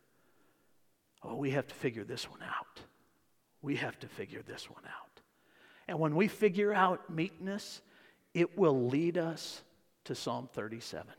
Oh, 1.23 1.37
we 1.37 1.51
have 1.51 1.67
to 1.67 1.75
figure 1.75 2.05
this 2.05 2.31
one 2.31 2.43
out. 2.43 2.81
We 3.61 3.77
have 3.77 3.99
to 3.99 4.09
figure 4.09 4.41
this 4.41 4.71
one 4.71 4.85
out. 4.87 5.21
And 5.89 5.99
when 5.99 6.17
we 6.17 6.27
figure 6.27 6.73
out 6.73 7.11
meekness, 7.11 7.83
it 8.33 8.57
will 8.57 8.89
lead 8.89 9.19
us 9.19 9.63
to 10.05 10.15
Psalm 10.15 10.49
37 10.55 11.13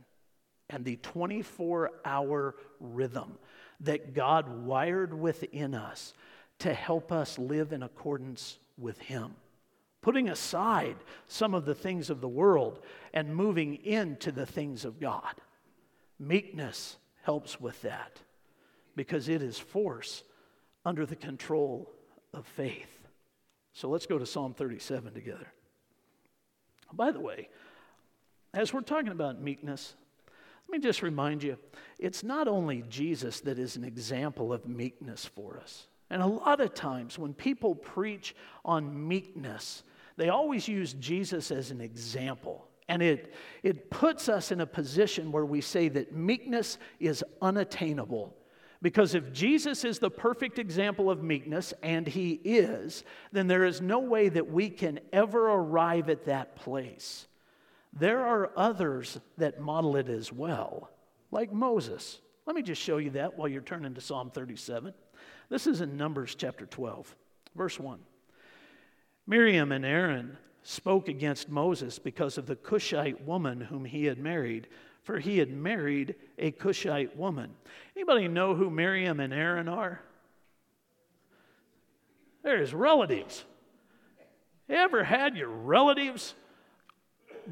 and 0.69 0.83
the 0.83 0.97
24 0.97 1.91
hour 2.03 2.55
rhythm 2.79 3.37
that 3.81 4.13
God 4.13 4.65
wired 4.65 5.13
within 5.13 5.75
us 5.75 6.13
to 6.59 6.73
help 6.73 7.11
us 7.11 7.37
live 7.37 7.71
in 7.71 7.83
accordance 7.83 8.57
with 8.77 8.99
Him. 8.99 9.35
Putting 10.01 10.29
aside 10.29 10.97
some 11.27 11.53
of 11.53 11.65
the 11.65 11.75
things 11.75 12.09
of 12.09 12.21
the 12.21 12.27
world 12.27 12.79
and 13.13 13.35
moving 13.35 13.75
into 13.83 14.31
the 14.31 14.45
things 14.45 14.85
of 14.85 14.99
God. 14.99 15.33
Meekness 16.19 16.97
helps 17.23 17.59
with 17.59 17.81
that 17.81 18.19
because 18.95 19.27
it 19.27 19.41
is 19.41 19.57
force 19.57 20.23
under 20.85 21.05
the 21.05 21.15
control 21.15 21.91
of 22.33 22.45
faith. 22.45 23.07
So 23.73 23.89
let's 23.89 24.05
go 24.05 24.17
to 24.17 24.25
Psalm 24.25 24.53
37 24.53 25.13
together. 25.13 25.47
By 26.93 27.11
the 27.11 27.19
way, 27.19 27.49
as 28.53 28.73
we're 28.73 28.81
talking 28.81 29.11
about 29.11 29.41
meekness, 29.41 29.95
let 30.67 30.79
me 30.79 30.79
just 30.79 31.01
remind 31.01 31.43
you 31.43 31.57
it's 31.99 32.23
not 32.23 32.47
only 32.47 32.83
Jesus 32.89 33.39
that 33.41 33.59
is 33.59 33.75
an 33.75 33.83
example 33.83 34.51
of 34.51 34.67
meekness 34.67 35.25
for 35.25 35.59
us. 35.59 35.87
And 36.09 36.21
a 36.21 36.27
lot 36.27 36.59
of 36.59 36.73
times 36.73 37.17
when 37.17 37.33
people 37.33 37.75
preach 37.75 38.35
on 38.63 39.07
meekness, 39.07 39.83
they 40.17 40.29
always 40.29 40.67
use 40.67 40.93
Jesus 40.93 41.51
as 41.51 41.71
an 41.71 41.81
example. 41.81 42.67
And 42.87 43.01
it, 43.01 43.33
it 43.63 43.89
puts 43.89 44.29
us 44.29 44.51
in 44.51 44.61
a 44.61 44.67
position 44.67 45.31
where 45.31 45.45
we 45.45 45.61
say 45.61 45.89
that 45.89 46.13
meekness 46.13 46.77
is 46.99 47.23
unattainable. 47.41 48.35
Because 48.81 49.15
if 49.15 49.33
Jesus 49.33 49.83
is 49.83 49.97
the 49.97 50.11
perfect 50.11 50.59
example 50.59 51.09
of 51.09 51.23
meekness, 51.23 51.73
and 51.81 52.05
he 52.05 52.33
is, 52.43 53.03
then 53.31 53.47
there 53.47 53.65
is 53.65 53.81
no 53.81 53.99
way 53.99 54.29
that 54.29 54.51
we 54.51 54.69
can 54.69 54.99
ever 55.11 55.49
arrive 55.49 56.09
at 56.09 56.25
that 56.25 56.55
place. 56.55 57.27
There 57.95 58.25
are 58.25 58.51
others 58.57 59.19
that 59.37 59.61
model 59.61 59.95
it 59.95 60.09
as 60.09 60.31
well, 60.31 60.89
like 61.31 61.53
Moses. 61.53 62.19
Let 62.45 62.55
me 62.55 62.61
just 62.61 62.81
show 62.81 62.97
you 62.97 63.11
that 63.11 63.37
while 63.37 63.47
you're 63.47 63.61
turning 63.61 63.93
to 63.93 64.01
Psalm 64.01 64.31
37. 64.31 64.93
This 65.49 65.65
is 65.65 65.79
in 65.79 65.95
Numbers 65.95 66.35
chapter 66.35 66.65
12, 66.65 67.15
verse 67.55 67.79
1. 67.79 67.99
Miriam 69.27 69.71
and 69.71 69.85
Aaron 69.85 70.37
spoke 70.61 71.07
against 71.07 71.49
Moses 71.49 71.97
because 71.97 72.37
of 72.37 72.47
the 72.47 72.55
Cushite 72.55 73.21
woman 73.23 73.61
whom 73.61 73.85
he 73.85 74.05
had 74.05 74.17
married, 74.17 74.67
for 75.03 75.19
he 75.19 75.37
had 75.37 75.51
married 75.51 76.15
a 76.37 76.51
Cushite 76.51 77.15
woman. 77.15 77.51
Anybody 77.95 78.27
know 78.27 78.55
who 78.55 78.69
Miriam 78.69 79.19
and 79.19 79.33
Aaron 79.33 79.69
are? 79.69 80.01
They're 82.43 82.59
his 82.59 82.73
relatives. 82.73 83.45
You 84.67 84.75
ever 84.75 85.03
had 85.03 85.37
your 85.37 85.49
relatives 85.49 86.35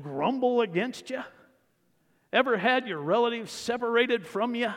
grumble 0.01 0.61
against 0.61 1.09
you? 1.09 1.23
Ever 2.31 2.57
had 2.57 2.87
your 2.87 2.99
relatives 2.99 3.51
separated 3.51 4.25
from 4.25 4.55
you? 4.55 4.73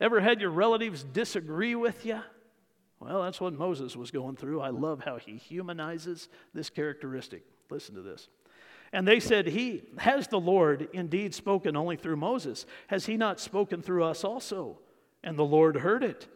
Ever 0.00 0.20
had 0.20 0.40
your 0.40 0.50
relatives 0.50 1.02
disagree 1.02 1.74
with 1.74 2.04
you? 2.04 2.20
Well, 3.00 3.22
that's 3.22 3.40
what 3.40 3.54
Moses 3.54 3.96
was 3.96 4.10
going 4.10 4.36
through. 4.36 4.60
I 4.60 4.70
love 4.70 5.02
how 5.04 5.16
he 5.16 5.36
humanizes 5.36 6.28
this 6.54 6.70
characteristic. 6.70 7.44
Listen 7.70 7.94
to 7.94 8.02
this. 8.02 8.28
And 8.92 9.06
they 9.06 9.20
said, 9.20 9.46
He 9.46 9.82
has 9.98 10.28
the 10.28 10.40
Lord 10.40 10.88
indeed 10.92 11.34
spoken 11.34 11.76
only 11.76 11.96
through 11.96 12.16
Moses. 12.16 12.66
Has 12.86 13.06
he 13.06 13.16
not 13.16 13.40
spoken 13.40 13.82
through 13.82 14.04
us 14.04 14.24
also? 14.24 14.78
And 15.24 15.38
the 15.38 15.44
Lord 15.44 15.76
heard 15.76 16.02
it. 16.02 16.28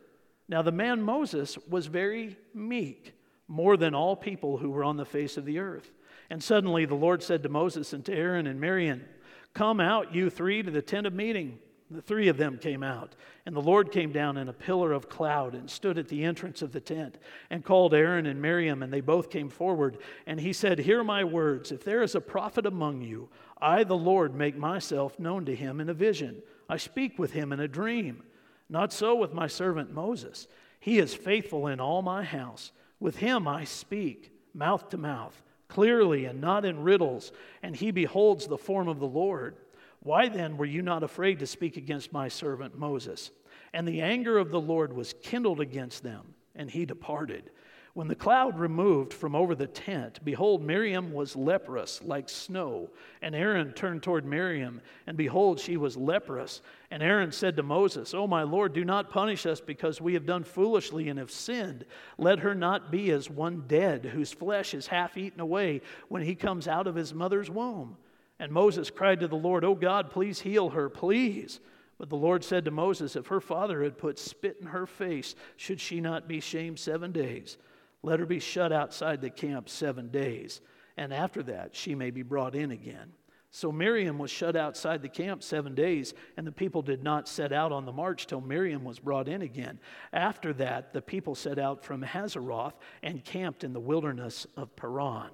Now, 0.49 0.62
the 0.62 0.73
man 0.73 1.00
Moses 1.00 1.57
was 1.69 1.87
very 1.87 2.37
meek, 2.52 3.14
more 3.47 3.76
than 3.76 3.95
all 3.95 4.16
people 4.16 4.59
who 4.59 4.71
were 4.71 4.83
on 4.83 4.97
the 4.97 5.04
face 5.04 5.37
of 5.37 5.45
the 5.45 5.61
earth. 5.61 5.92
And 6.30 6.42
suddenly 6.42 6.87
the 6.87 6.94
Lord 6.94 7.22
said 7.22 7.42
to 7.42 7.49
Moses 7.49 7.92
and 7.92 8.04
to 8.06 8.14
Aaron 8.14 8.46
and 8.46 8.60
Miriam, 8.60 9.04
Come 9.52 9.80
out, 9.80 10.14
you 10.14 10.30
three, 10.30 10.62
to 10.62 10.70
the 10.70 10.80
tent 10.80 11.06
of 11.06 11.12
meeting. 11.12 11.58
The 11.90 12.00
three 12.00 12.28
of 12.28 12.37
them 12.37 12.56
came 12.56 12.84
out, 12.84 13.16
and 13.44 13.56
the 13.56 13.60
Lord 13.60 13.90
came 13.90 14.12
down 14.12 14.37
in 14.37 14.49
a 14.49 14.52
pillar 14.52 14.92
of 14.92 15.08
cloud 15.08 15.56
and 15.56 15.68
stood 15.68 15.99
at 15.99 16.06
the 16.06 16.22
entrance 16.22 16.62
of 16.62 16.70
the 16.70 16.80
tent 16.80 17.18
and 17.50 17.64
called 17.64 17.94
Aaron 17.94 18.26
and 18.26 18.40
Miriam, 18.40 18.84
and 18.84 18.92
they 18.92 19.00
both 19.00 19.28
came 19.28 19.49
forward. 19.49 19.99
And 20.25 20.38
he 20.38 20.52
said, 20.52 20.78
Hear 20.78 21.02
my 21.02 21.25
words. 21.25 21.72
If 21.72 21.82
there 21.82 22.02
is 22.04 22.14
a 22.14 22.20
prophet 22.20 22.64
among 22.64 23.00
you, 23.00 23.28
I, 23.60 23.82
the 23.82 23.96
Lord, 23.96 24.37
make 24.37 24.56
myself 24.56 25.18
known 25.18 25.44
to 25.46 25.54
him 25.54 25.80
in 25.80 25.88
a 25.88 25.94
vision. 25.94 26.42
I 26.68 26.76
speak 26.76 27.18
with 27.18 27.32
him 27.32 27.52
in 27.52 27.58
a 27.58 27.66
dream. 27.66 28.22
Not 28.68 28.92
so 28.92 29.16
with 29.16 29.34
my 29.34 29.49
servant 29.49 29.92
Moses. 29.92 30.46
He 30.78 31.00
is 31.00 31.12
faithful 31.12 31.66
in 31.66 31.80
all 31.80 32.02
my 32.02 32.22
house. 32.22 32.70
With 33.00 33.16
him 33.16 33.49
I 33.49 33.64
speak, 33.64 34.30
mouth 34.54 34.88
to 34.90 34.96
mouth, 34.96 35.42
clearly 35.71 36.27
and 36.27 36.41
not 36.41 36.67
in 36.67 36.83
riddles, 36.83 37.33
and 37.62 37.75
he 37.75 37.91
beholds 37.91 38.47
the 38.47 38.59
form 38.59 38.89
of 38.89 38.99
the 38.99 39.07
Lord. 39.07 39.57
Why 40.03 40.29
then 40.29 40.57
were 40.57 40.67
you 40.67 40.83
not 40.83 41.03
afraid 41.03 41.39
to 41.39 41.47
speak 41.47 41.77
against 41.77 42.12
my 42.12 42.29
servant 42.29 42.77
Moses? 42.79 43.31
And 43.73 43.87
the 43.87 44.03
anger 44.03 44.37
of 44.37 44.50
the 44.50 44.61
Lord 44.61 44.93
was 44.93 45.15
kindled 45.23 45.61
against 45.61 46.03
them, 46.03 46.35
and 46.55 46.71
he 46.71 46.85
departed. 46.85 47.50
When 47.92 48.06
the 48.06 48.14
cloud 48.14 48.56
removed 48.56 49.12
from 49.12 49.35
over 49.35 49.56
the 49.56 49.66
tent, 49.66 50.20
behold, 50.25 50.62
Miriam 50.62 51.12
was 51.12 51.35
leprous 51.35 52.00
like 52.04 52.28
snow. 52.28 52.88
And 53.20 53.35
Aaron 53.35 53.73
turned 53.73 54.04
toward 54.04 54.25
Miriam, 54.25 54.80
and 55.09 55.16
behold, 55.16 55.59
she 55.59 55.76
was 55.76 55.97
leprous. 55.97 56.62
And 56.92 57.02
Aaron 57.02 57.32
said 57.32 57.56
to 57.56 57.64
Moses, 57.64 58.14
O 58.14 58.28
my 58.28 58.44
Lord, 58.44 58.75
do 58.75 58.85
not 58.85 59.11
punish 59.11 59.44
us 59.44 59.61
because 59.61 60.00
we 60.00 60.14
have 60.14 60.25
done 60.25 60.44
foolishly 60.44 61.09
and 61.09 61.18
have 61.18 61.32
sinned. 61.32 61.85
Let 62.16 62.38
her 62.40 62.54
not 62.54 62.92
be 62.92 63.11
as 63.11 63.28
one 63.28 63.64
dead, 63.66 64.04
whose 64.04 64.32
flesh 64.32 64.73
is 64.73 64.87
half 64.87 65.16
eaten 65.16 65.40
away 65.40 65.80
when 66.09 66.23
he 66.23 66.37
comes 66.37 66.68
out 66.68 66.87
of 66.87 66.94
his 66.94 67.12
mother's 67.12 67.50
womb. 67.50 67.97
And 68.38 68.52
Moses 68.52 68.88
cried 68.88 69.18
to 69.20 69.28
the 69.28 69.35
Lord, 69.35 69.64
O 69.64 69.75
God, 69.75 70.11
please 70.11 70.40
heal 70.40 70.70
her, 70.70 70.88
please. 70.88 71.59
But 71.99 72.09
the 72.09 72.16
Lord 72.16 72.44
said 72.44 72.64
to 72.64 72.70
Moses, 72.70 73.16
If 73.16 73.26
her 73.26 73.40
father 73.40 73.82
had 73.82 73.99
put 73.99 74.18
spit 74.18 74.59
in 74.61 74.68
her 74.68 74.87
face, 74.87 75.35
should 75.56 75.80
she 75.80 76.00
not 76.00 76.28
be 76.28 76.40
shamed 76.40 76.78
seven 76.78 77.11
days? 77.11 77.59
Let 78.02 78.21
her 78.21 78.26
be 78.26 78.40
shut 78.40 78.73
outside 78.73 79.21
the 79.21 79.30
camp 79.30 79.69
seven 79.69 80.09
days, 80.09 80.61
and 80.97 81.12
after 81.12 81.42
that 81.45 81.75
she 81.75 81.95
may 81.95 82.11
be 82.11 82.23
brought 82.23 82.54
in 82.54 82.71
again. 82.71 83.12
So 83.52 83.73
Miriam 83.73 84.19
was 84.19 84.30
shut 84.30 84.54
outside 84.54 85.02
the 85.02 85.09
camp 85.09 85.42
seven 85.42 85.75
days, 85.75 86.14
and 86.37 86.47
the 86.47 86.52
people 86.52 86.83
did 86.83 87.02
not 87.02 87.28
set 87.28 87.52
out 87.52 87.73
on 87.73 87.85
the 87.85 87.92
march 87.92 88.26
till 88.26 88.40
Miriam 88.40 88.85
was 88.85 89.00
brought 89.00 89.28
in 89.28 89.42
again. 89.42 89.80
After 90.12 90.52
that, 90.54 90.92
the 90.92 91.02
people 91.02 91.35
set 91.35 91.59
out 91.59 91.85
from 91.85 92.02
Hazeroth 92.02 92.75
and 93.02 93.25
camped 93.25 93.64
in 93.64 93.73
the 93.73 93.80
wilderness 93.80 94.47
of 94.57 94.76
Paran. 94.76 95.30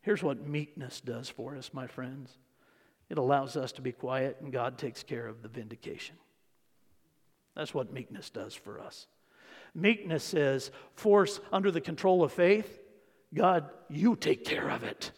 Here's 0.00 0.22
what 0.22 0.48
meekness 0.48 1.02
does 1.02 1.28
for 1.28 1.54
us, 1.54 1.74
my 1.74 1.86
friends 1.86 2.38
it 3.10 3.18
allows 3.18 3.56
us 3.56 3.72
to 3.72 3.82
be 3.82 3.92
quiet, 3.92 4.36
and 4.40 4.52
God 4.52 4.76
takes 4.76 5.02
care 5.02 5.26
of 5.26 5.42
the 5.42 5.48
vindication. 5.48 6.16
That's 7.56 7.72
what 7.72 7.92
meekness 7.92 8.30
does 8.30 8.54
for 8.54 8.80
us. 8.80 9.06
Meekness 9.78 10.34
is 10.34 10.70
force 10.94 11.40
under 11.52 11.70
the 11.70 11.80
control 11.80 12.24
of 12.24 12.32
faith. 12.32 12.80
God, 13.32 13.70
you 13.88 14.16
take 14.16 14.44
care 14.44 14.68
of 14.68 14.82
it. 14.82 15.12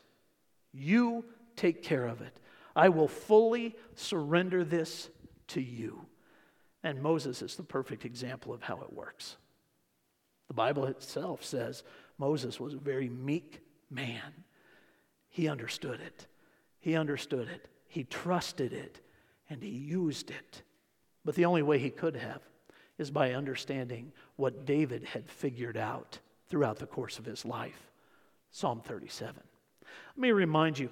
You 0.73 1.25
take 1.57 1.83
care 1.83 2.07
of 2.07 2.21
it. 2.21 2.39
I 2.77 2.91
will 2.91 3.09
fully 3.09 3.77
surrender 3.95 4.63
this 4.63 5.09
to 5.49 5.61
you. 5.61 6.07
And 6.83 7.03
Moses 7.03 7.43
is 7.43 7.57
the 7.57 7.63
perfect 7.63 8.05
example 8.05 8.53
of 8.53 8.63
how 8.63 8.81
it 8.83 8.93
works. 8.93 9.37
The 10.49 10.55
Bible 10.55 10.85
itself 10.87 11.45
says 11.45 11.83
Moses 12.19 12.61
was 12.61 12.75
a 12.75 12.79
very 12.79 13.09
meek 13.09 13.61
man. 13.91 14.45
He 15.29 15.49
understood 15.49 16.01
it. 16.01 16.27
He 16.81 16.97
understood 16.97 17.49
it. 17.49 17.69
He 17.89 18.05
trusted 18.05 18.73
it. 18.73 19.01
And 19.49 19.63
he 19.63 19.71
used 19.71 20.31
it. 20.31 20.63
But 21.25 21.35
the 21.35 21.45
only 21.45 21.63
way 21.63 21.79
he 21.79 21.91
could 21.91 22.17
have 22.17 22.41
is 23.01 23.11
by 23.11 23.33
understanding 23.33 24.13
what 24.37 24.67
David 24.67 25.05
had 25.05 25.29
figured 25.29 25.79
out 25.79 26.19
throughout 26.49 26.79
the 26.79 26.87
course 26.87 27.19
of 27.19 27.25
his 27.25 27.47
life. 27.47 27.91
Psalm 28.51 28.83
37. 28.85 29.43
Let 29.83 30.19
me 30.19 30.33
remind 30.33 30.79
you 30.79 30.91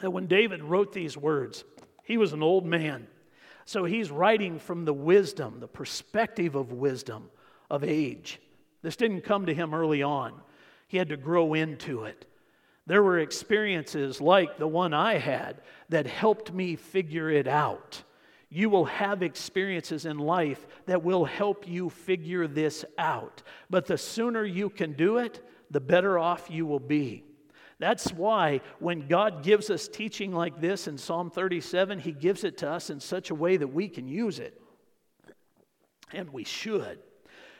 that 0.00 0.10
when 0.10 0.26
David 0.26 0.62
wrote 0.62 0.94
these 0.94 1.16
words, 1.16 1.62
he 2.04 2.16
was 2.16 2.32
an 2.32 2.42
old 2.42 2.64
man. 2.64 3.06
So 3.66 3.84
he's 3.84 4.10
writing 4.10 4.58
from 4.58 4.86
the 4.86 4.94
wisdom, 4.94 5.60
the 5.60 5.68
perspective 5.68 6.54
of 6.54 6.72
wisdom 6.72 7.28
of 7.68 7.84
age. 7.84 8.40
This 8.80 8.96
didn't 8.96 9.22
come 9.22 9.46
to 9.46 9.54
him 9.54 9.74
early 9.74 10.02
on, 10.02 10.32
he 10.88 10.96
had 10.96 11.10
to 11.10 11.16
grow 11.18 11.52
into 11.52 12.04
it. 12.04 12.24
There 12.86 13.02
were 13.02 13.18
experiences 13.18 14.20
like 14.20 14.56
the 14.56 14.68
one 14.68 14.94
I 14.94 15.18
had 15.18 15.60
that 15.88 16.06
helped 16.06 16.52
me 16.52 16.76
figure 16.76 17.28
it 17.28 17.48
out 17.48 18.02
you 18.48 18.70
will 18.70 18.84
have 18.84 19.22
experiences 19.22 20.06
in 20.06 20.18
life 20.18 20.66
that 20.86 21.02
will 21.02 21.24
help 21.24 21.68
you 21.68 21.90
figure 21.90 22.46
this 22.46 22.84
out. 22.96 23.42
But 23.68 23.86
the 23.86 23.98
sooner 23.98 24.44
you 24.44 24.70
can 24.70 24.92
do 24.92 25.18
it, 25.18 25.44
the 25.70 25.80
better 25.80 26.18
off 26.18 26.48
you 26.48 26.64
will 26.64 26.80
be. 26.80 27.24
That's 27.78 28.12
why 28.12 28.60
when 28.78 29.08
God 29.08 29.42
gives 29.42 29.68
us 29.68 29.88
teaching 29.88 30.32
like 30.32 30.60
this 30.60 30.88
in 30.88 30.96
Psalm 30.96 31.30
37, 31.30 31.98
He 31.98 32.12
gives 32.12 32.44
it 32.44 32.58
to 32.58 32.70
us 32.70 32.88
in 32.88 33.00
such 33.00 33.30
a 33.30 33.34
way 33.34 33.56
that 33.56 33.68
we 33.68 33.88
can 33.88 34.08
use 34.08 34.38
it. 34.38 34.60
And 36.12 36.30
we 36.30 36.44
should. 36.44 37.00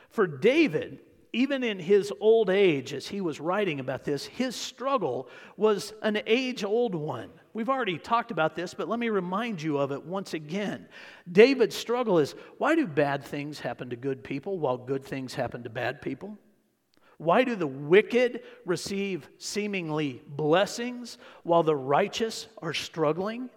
For 0.08 0.26
David, 0.26 1.00
even 1.32 1.62
in 1.62 1.78
his 1.78 2.12
old 2.18 2.48
age, 2.48 2.94
as 2.94 3.06
he 3.06 3.20
was 3.20 3.40
writing 3.40 3.78
about 3.78 4.04
this, 4.04 4.24
his 4.24 4.56
struggle 4.56 5.28
was 5.58 5.92
an 6.00 6.22
age 6.26 6.64
old 6.64 6.94
one. 6.94 7.28
We've 7.56 7.70
already 7.70 7.96
talked 7.96 8.32
about 8.32 8.54
this, 8.54 8.74
but 8.74 8.86
let 8.86 8.98
me 8.98 9.08
remind 9.08 9.62
you 9.62 9.78
of 9.78 9.90
it 9.90 10.04
once 10.04 10.34
again. 10.34 10.86
David's 11.32 11.74
struggle 11.74 12.18
is 12.18 12.34
why 12.58 12.74
do 12.74 12.86
bad 12.86 13.24
things 13.24 13.58
happen 13.58 13.88
to 13.88 13.96
good 13.96 14.22
people 14.22 14.58
while 14.58 14.76
good 14.76 15.02
things 15.02 15.32
happen 15.32 15.62
to 15.62 15.70
bad 15.70 16.02
people? 16.02 16.36
Why 17.16 17.44
do 17.44 17.56
the 17.56 17.66
wicked 17.66 18.42
receive 18.66 19.26
seemingly 19.38 20.20
blessings 20.26 21.16
while 21.44 21.62
the 21.62 21.74
righteous 21.74 22.46
are 22.60 22.74
struggling? 22.74 23.48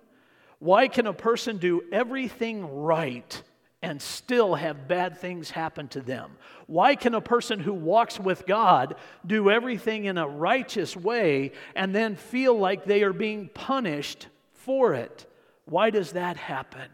Why 0.60 0.88
can 0.88 1.06
a 1.06 1.12
person 1.12 1.58
do 1.58 1.82
everything 1.92 2.66
right 2.74 3.44
and 3.82 4.02
still 4.02 4.56
have 4.56 4.88
bad 4.88 5.18
things 5.18 5.52
happen 5.52 5.88
to 5.90 6.02
them? 6.02 6.32
Why 6.68 6.96
can 6.96 7.14
a 7.14 7.22
person 7.22 7.60
who 7.60 7.74
walks 7.74 8.20
with 8.20 8.46
God 8.46 8.96
do 9.26 9.50
everything 9.50 10.06
in 10.06 10.18
a 10.18 10.28
righteous 10.28 10.96
way 10.96 11.54
and 11.76 11.96
then 11.96 12.16
feel 12.16 12.58
like 12.58 12.84
they 12.84 13.04
are 13.04 13.14
being 13.14 13.50
punished 13.54 14.28
for 14.54 14.94
it? 14.94 15.26
Why 15.66 15.90
does 15.90 16.12
that 16.14 16.38
happen? 16.38 16.90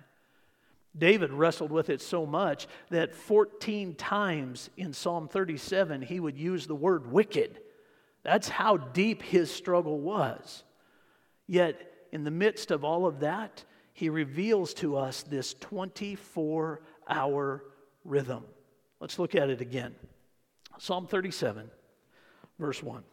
David 0.98 1.32
wrestled 1.32 1.72
with 1.72 1.90
it 1.90 2.02
so 2.02 2.26
much 2.26 2.68
that 2.90 3.14
14 3.14 3.96
times 3.96 4.70
in 4.78 4.94
Psalm 4.94 5.28
37 5.28 6.02
he 6.04 6.20
would 6.20 6.38
use 6.38 6.68
the 6.68 6.76
word 6.76 7.12
wicked. 7.12 7.60
That's 8.24 8.48
how 8.48 8.78
deep 8.78 9.22
his 9.22 9.52
struggle 9.52 10.00
was. 10.00 10.64
Yet, 11.48 11.80
in 12.12 12.24
the 12.24 12.32
midst 12.32 12.72
of 12.72 12.84
all 12.84 13.06
of 13.06 13.20
that, 13.20 13.64
he 13.96 14.10
reveals 14.10 14.74
to 14.76 14.98
us 14.98 15.24
this 15.24 15.54
24 15.62 16.82
hour 17.08 17.64
rhythm. 18.04 18.44
Let's 19.00 19.18
look 19.18 19.36
at 19.36 19.50
it 19.50 19.62
again. 19.62 19.96
Psalm 20.78 21.08
37, 21.08 21.72
verse 22.60 22.84
1. 22.84 23.04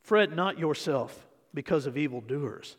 Fret 0.00 0.34
not 0.34 0.58
yourself 0.58 1.26
because 1.52 1.84
of 1.84 1.98
evildoers. 1.98 2.78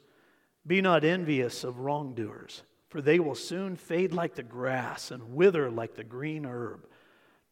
Be 0.66 0.82
not 0.82 1.04
envious 1.04 1.64
of 1.64 1.78
wrongdoers, 1.78 2.64
for 2.90 3.00
they 3.00 3.20
will 3.20 3.36
soon 3.36 3.76
fade 3.76 4.12
like 4.12 4.34
the 4.34 4.42
grass 4.42 5.12
and 5.12 5.36
wither 5.36 5.70
like 5.70 5.94
the 5.94 6.04
green 6.04 6.48
herb. 6.48 6.88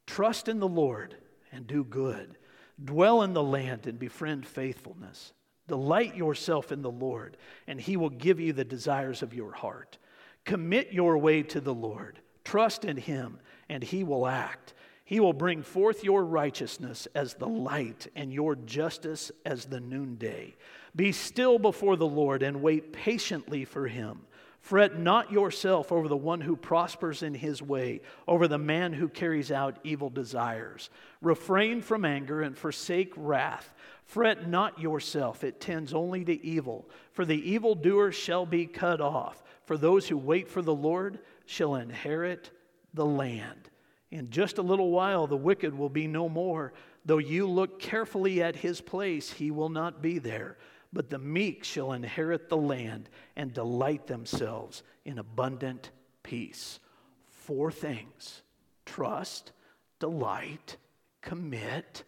Trust 0.08 0.48
in 0.48 0.60
the 0.60 0.68
Lord 0.68 1.16
and 1.52 1.68
do 1.68 1.84
good. 1.84 2.40
Dwell 2.84 3.22
in 3.22 3.34
the 3.34 3.44
land 3.44 3.86
and 3.86 4.00
befriend 4.00 4.48
faithfulness. 4.48 5.32
Delight 5.68 6.16
yourself 6.16 6.72
in 6.72 6.82
the 6.82 6.92
Lord, 6.92 7.38
and 7.68 7.80
he 7.80 7.98
will 7.98 8.10
give 8.10 8.40
you 8.40 8.54
the 8.54 8.64
desires 8.64 9.22
of 9.24 9.34
your 9.34 9.52
heart. 9.52 9.98
Commit 10.44 10.92
your 10.92 11.18
way 11.18 11.42
to 11.44 11.60
the 11.60 11.74
Lord. 11.74 12.20
Trust 12.44 12.86
in 12.86 12.98
him, 12.98 13.40
and 13.68 13.84
he 13.84 14.04
will 14.04 14.28
act. 14.28 14.74
He 15.04 15.20
will 15.20 15.34
bring 15.34 15.62
forth 15.62 16.04
your 16.04 16.24
righteousness 16.24 17.08
as 17.14 17.36
the 17.36 17.48
light 17.48 18.08
and 18.16 18.34
your 18.34 18.56
justice 18.56 19.32
as 19.46 19.66
the 19.66 19.80
noonday. 19.80 20.56
Be 20.96 21.12
still 21.12 21.60
before 21.60 21.96
the 21.96 22.08
Lord 22.08 22.42
and 22.42 22.62
wait 22.62 22.92
patiently 22.94 23.66
for 23.66 23.88
him. 23.88 24.22
Fret 24.66 24.98
not 24.98 25.32
yourself 25.32 25.92
over 25.92 26.08
the 26.08 26.18
one 26.18 26.42
who 26.42 26.56
prospers 26.56 27.22
in 27.22 27.36
his 27.36 27.62
way, 27.62 28.02
over 28.28 28.48
the 28.48 28.58
man 28.58 28.94
who 28.94 29.08
carries 29.08 29.52
out 29.52 29.78
evil 29.84 30.10
desires. 30.10 30.90
Refrain 31.22 31.84
from 31.84 32.04
anger 32.04 32.42
and 32.42 32.58
forsake 32.58 33.14
wrath. 33.16 33.76
Fret 34.06 34.50
not 34.50 34.82
yourself, 34.82 35.44
it 35.44 35.62
tends 35.62 35.94
only 35.94 36.26
to 36.26 36.44
evil. 36.44 36.90
For 37.12 37.26
the 37.26 37.52
evildoer 37.52 38.12
shall 38.12 38.48
be 38.48 38.66
cut 38.66 39.02
off. 39.02 39.44
For 39.66 39.78
those 39.78 40.08
who 40.08 40.18
wait 40.18 40.50
for 40.50 40.64
the 40.64 40.74
Lord 40.74 41.20
shall 41.46 41.76
inherit 41.76 42.50
the 42.92 43.06
land. 43.06 43.70
In 44.10 44.32
just 44.32 44.58
a 44.58 44.64
little 44.64 44.90
while, 44.90 45.28
the 45.28 45.38
wicked 45.38 45.78
will 45.78 45.90
be 45.90 46.08
no 46.08 46.28
more. 46.28 46.74
Though 47.06 47.20
you 47.20 47.46
look 47.48 47.80
carefully 47.80 48.42
at 48.42 48.56
his 48.56 48.82
place, 48.82 49.32
he 49.32 49.52
will 49.52 49.70
not 49.70 50.02
be 50.02 50.18
there. 50.18 50.58
But 50.96 51.10
the 51.10 51.20
meek 51.20 51.66
shall 51.66 51.92
inherit 51.92 52.48
the 52.48 52.56
land 52.56 53.10
and 53.36 53.54
delight 53.54 54.08
themselves 54.08 54.82
in 55.04 55.20
abundant 55.20 55.92
peace. 56.24 56.80
Four 57.28 57.70
things 57.70 58.42
trust, 58.86 59.52
delight, 60.00 60.78
commit, 61.22 62.06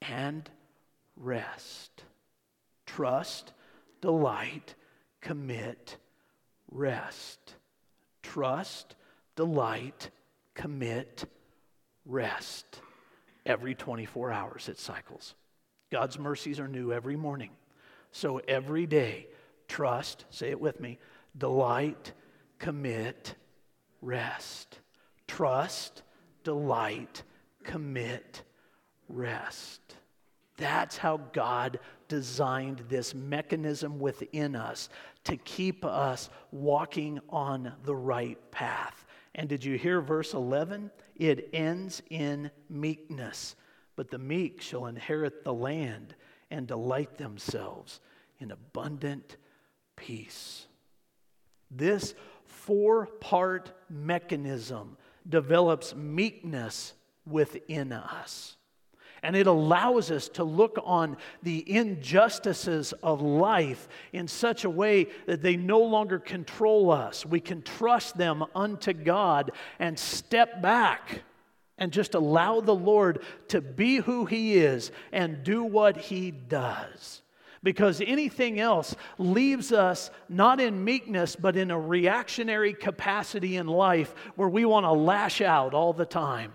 and 0.00 0.48
rest. 1.16 2.04
Trust, 2.86 3.52
delight, 4.00 4.76
commit, 5.20 5.96
rest. 6.70 7.56
Trust, 8.22 8.94
delight, 9.34 10.10
commit, 10.54 11.24
rest. 12.06 12.82
Every 13.44 13.74
24 13.74 14.30
hours 14.30 14.68
it 14.68 14.78
cycles. 14.78 15.34
God's 15.90 16.20
mercies 16.20 16.60
are 16.60 16.68
new 16.68 16.92
every 16.92 17.16
morning. 17.16 17.50
So 18.18 18.40
every 18.48 18.84
day, 18.84 19.28
trust, 19.68 20.24
say 20.30 20.50
it 20.50 20.58
with 20.58 20.80
me, 20.80 20.98
delight, 21.36 22.14
commit, 22.58 23.36
rest. 24.02 24.80
Trust, 25.28 26.02
delight, 26.42 27.22
commit, 27.62 28.42
rest. 29.08 29.94
That's 30.56 30.96
how 30.96 31.18
God 31.32 31.78
designed 32.08 32.82
this 32.88 33.14
mechanism 33.14 34.00
within 34.00 34.56
us 34.56 34.88
to 35.22 35.36
keep 35.36 35.84
us 35.84 36.28
walking 36.50 37.20
on 37.28 37.72
the 37.84 37.94
right 37.94 38.50
path. 38.50 39.06
And 39.36 39.48
did 39.48 39.64
you 39.64 39.78
hear 39.78 40.00
verse 40.00 40.34
11? 40.34 40.90
It 41.14 41.50
ends 41.52 42.02
in 42.10 42.50
meekness. 42.68 43.54
But 43.94 44.10
the 44.10 44.18
meek 44.18 44.60
shall 44.60 44.86
inherit 44.86 45.44
the 45.44 45.54
land 45.54 46.16
and 46.50 46.66
delight 46.66 47.16
themselves 47.16 48.00
in 48.40 48.50
abundant 48.50 49.36
peace. 49.96 50.66
This 51.70 52.14
four 52.46 53.06
part 53.06 53.72
mechanism 53.90 54.96
develops 55.28 55.94
meekness 55.94 56.94
within 57.26 57.92
us. 57.92 58.56
And 59.22 59.34
it 59.34 59.48
allows 59.48 60.10
us 60.10 60.28
to 60.30 60.44
look 60.44 60.78
on 60.84 61.16
the 61.42 61.68
injustices 61.68 62.92
of 63.02 63.20
life 63.20 63.88
in 64.12 64.28
such 64.28 64.64
a 64.64 64.70
way 64.70 65.08
that 65.26 65.42
they 65.42 65.56
no 65.56 65.80
longer 65.80 66.20
control 66.20 66.92
us. 66.92 67.26
We 67.26 67.40
can 67.40 67.62
trust 67.62 68.16
them 68.16 68.44
unto 68.54 68.92
God 68.92 69.50
and 69.80 69.98
step 69.98 70.62
back 70.62 71.22
and 71.78 71.92
just 71.92 72.14
allow 72.14 72.60
the 72.60 72.74
Lord 72.74 73.22
to 73.48 73.60
be 73.60 73.96
who 73.96 74.24
He 74.24 74.58
is 74.58 74.92
and 75.12 75.42
do 75.42 75.64
what 75.64 75.96
He 75.96 76.30
does. 76.30 77.22
Because 77.62 78.00
anything 78.00 78.60
else 78.60 78.94
leaves 79.18 79.72
us 79.72 80.10
not 80.28 80.60
in 80.60 80.84
meekness, 80.84 81.36
but 81.36 81.56
in 81.56 81.70
a 81.70 81.78
reactionary 81.78 82.72
capacity 82.72 83.56
in 83.56 83.66
life 83.66 84.14
where 84.36 84.48
we 84.48 84.64
want 84.64 84.84
to 84.84 84.92
lash 84.92 85.40
out 85.40 85.74
all 85.74 85.92
the 85.92 86.06
time. 86.06 86.52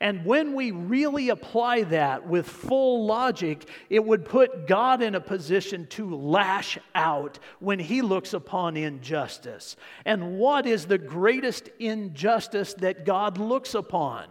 And 0.00 0.26
when 0.26 0.54
we 0.54 0.72
really 0.72 1.30
apply 1.30 1.84
that 1.84 2.26
with 2.26 2.46
full 2.46 3.06
logic, 3.06 3.68
it 3.88 4.04
would 4.04 4.26
put 4.26 4.66
God 4.66 5.00
in 5.00 5.14
a 5.14 5.20
position 5.20 5.86
to 5.88 6.14
lash 6.14 6.78
out 6.94 7.38
when 7.60 7.78
he 7.78 8.02
looks 8.02 8.34
upon 8.34 8.76
injustice. 8.76 9.76
And 10.04 10.38
what 10.38 10.66
is 10.66 10.86
the 10.86 10.98
greatest 10.98 11.70
injustice 11.78 12.74
that 12.74 13.06
God 13.06 13.38
looks 13.38 13.74
upon? 13.74 14.26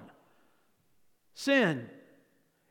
Sin. 1.33 1.89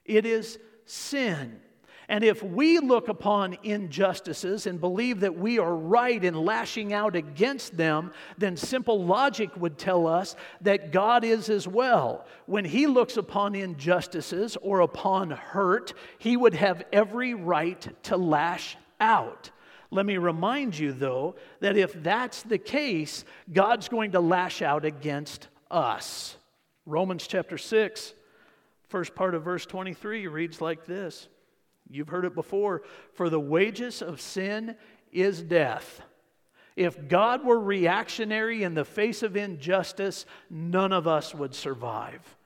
It 0.05 0.25
is 0.25 0.59
sin. 0.85 1.61
And 2.09 2.23
if 2.23 2.43
we 2.43 2.79
look 2.79 3.09
upon 3.09 3.57
injustices 3.63 4.67
and 4.67 4.81
believe 4.81 5.21
that 5.21 5.37
we 5.37 5.59
are 5.59 5.75
right 5.75 6.23
in 6.23 6.35
lashing 6.35 6.93
out 6.93 7.17
against 7.17 7.77
them, 7.77 8.13
then 8.37 8.57
simple 8.57 9.05
logic 9.05 9.57
would 9.57 9.79
tell 9.79 10.07
us 10.07 10.37
that 10.61 10.93
God 10.93 11.25
is 11.25 11.49
as 11.49 11.67
well. 11.67 12.27
When 12.47 12.65
He 12.65 12.87
looks 12.87 13.17
upon 13.17 13.55
injustices 13.55 14.57
or 14.61 14.81
upon 14.81 15.31
hurt, 15.31 15.95
He 16.19 16.37
would 16.37 16.55
have 16.55 16.85
every 16.93 17.35
right 17.35 17.87
to 18.05 18.17
lash 18.17 18.77
out. 19.01 19.51
Let 19.91 20.07
me 20.07 20.19
remind 20.19 20.79
you, 20.79 20.93
though, 20.93 21.37
that 21.61 21.77
if 21.77 21.93
that's 22.03 22.43
the 22.43 22.59
case, 22.59 23.25
God's 23.53 23.89
going 23.89 24.13
to 24.13 24.21
lash 24.21 24.61
out 24.61 24.85
against 24.85 25.49
us. 25.71 26.37
Romans 26.85 27.27
chapter 27.27 27.57
6, 27.57 28.13
first 28.89 29.15
part 29.15 29.35
of 29.35 29.45
verse 29.45 29.65
23 29.65 30.27
reads 30.27 30.61
like 30.61 30.85
this. 30.85 31.29
You've 31.91 32.09
heard 32.09 32.25
it 32.25 32.35
before. 32.35 32.83
For 33.13 33.29
the 33.29 33.41
wages 33.41 34.03
of 34.03 34.21
sin 34.21 34.77
is 35.13 35.43
death. 35.43 36.01
If 36.77 37.09
God 37.09 37.45
were 37.45 37.61
reactionary 37.61 38.65
in 38.65 38.75
the 38.75 38.85
face 38.85 39.23
of 39.23 39.37
injustice, 39.37 40.27
none 40.51 40.93
of 40.93 41.07
us 41.07 41.35
would 41.35 41.55
survive. 41.55 42.37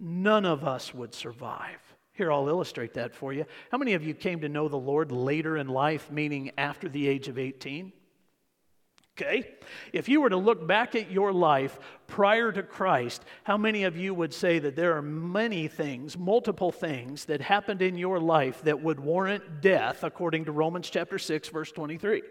None 0.00 0.46
of 0.46 0.64
us 0.64 0.94
would 0.94 1.14
survive. 1.14 1.80
Here, 2.14 2.32
I'll 2.32 2.48
illustrate 2.48 2.94
that 2.94 3.14
for 3.14 3.32
you. 3.32 3.44
How 3.70 3.78
many 3.78 3.94
of 3.94 4.04
you 4.04 4.14
came 4.14 4.40
to 4.40 4.48
know 4.48 4.68
the 4.68 4.76
Lord 4.76 5.10
later 5.12 5.56
in 5.56 5.68
life, 5.68 6.10
meaning 6.10 6.52
after 6.56 6.88
the 6.88 7.08
age 7.08 7.28
of 7.28 7.38
18? 7.38 7.92
Okay? 9.16 9.48
If 9.92 10.08
you 10.08 10.20
were 10.20 10.30
to 10.30 10.36
look 10.36 10.66
back 10.66 10.96
at 10.96 11.10
your 11.10 11.32
life 11.32 11.78
prior 12.08 12.50
to 12.50 12.64
Christ, 12.64 13.24
how 13.44 13.56
many 13.56 13.84
of 13.84 13.96
you 13.96 14.12
would 14.12 14.34
say 14.34 14.58
that 14.58 14.74
there 14.74 14.96
are 14.96 15.02
many 15.02 15.68
things, 15.68 16.18
multiple 16.18 16.72
things 16.72 17.26
that 17.26 17.40
happened 17.40 17.80
in 17.80 17.96
your 17.96 18.18
life 18.18 18.62
that 18.62 18.82
would 18.82 18.98
warrant 18.98 19.60
death 19.60 20.02
according 20.02 20.46
to 20.46 20.52
Romans 20.52 20.90
chapter 20.90 21.18
6 21.18 21.48
verse 21.48 21.70
23? 21.70 22.22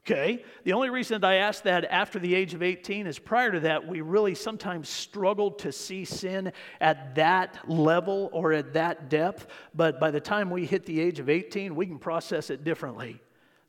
Okay? 0.00 0.42
The 0.64 0.72
only 0.72 0.88
reason 0.88 1.20
that 1.20 1.28
I 1.28 1.36
ask 1.36 1.64
that 1.64 1.84
after 1.84 2.18
the 2.18 2.34
age 2.34 2.54
of 2.54 2.62
18 2.62 3.06
is 3.06 3.18
prior 3.18 3.52
to 3.52 3.60
that, 3.60 3.86
we 3.86 4.00
really 4.00 4.34
sometimes 4.34 4.88
struggled 4.88 5.58
to 5.58 5.70
see 5.70 6.06
sin 6.06 6.52
at 6.80 7.14
that 7.16 7.68
level 7.68 8.30
or 8.32 8.54
at 8.54 8.72
that 8.72 9.10
depth. 9.10 9.48
But 9.74 10.00
by 10.00 10.10
the 10.10 10.20
time 10.20 10.48
we 10.48 10.64
hit 10.64 10.86
the 10.86 10.98
age 10.98 11.20
of 11.20 11.28
18, 11.28 11.74
we 11.76 11.86
can 11.86 11.98
process 11.98 12.48
it 12.48 12.64
differently. 12.64 13.20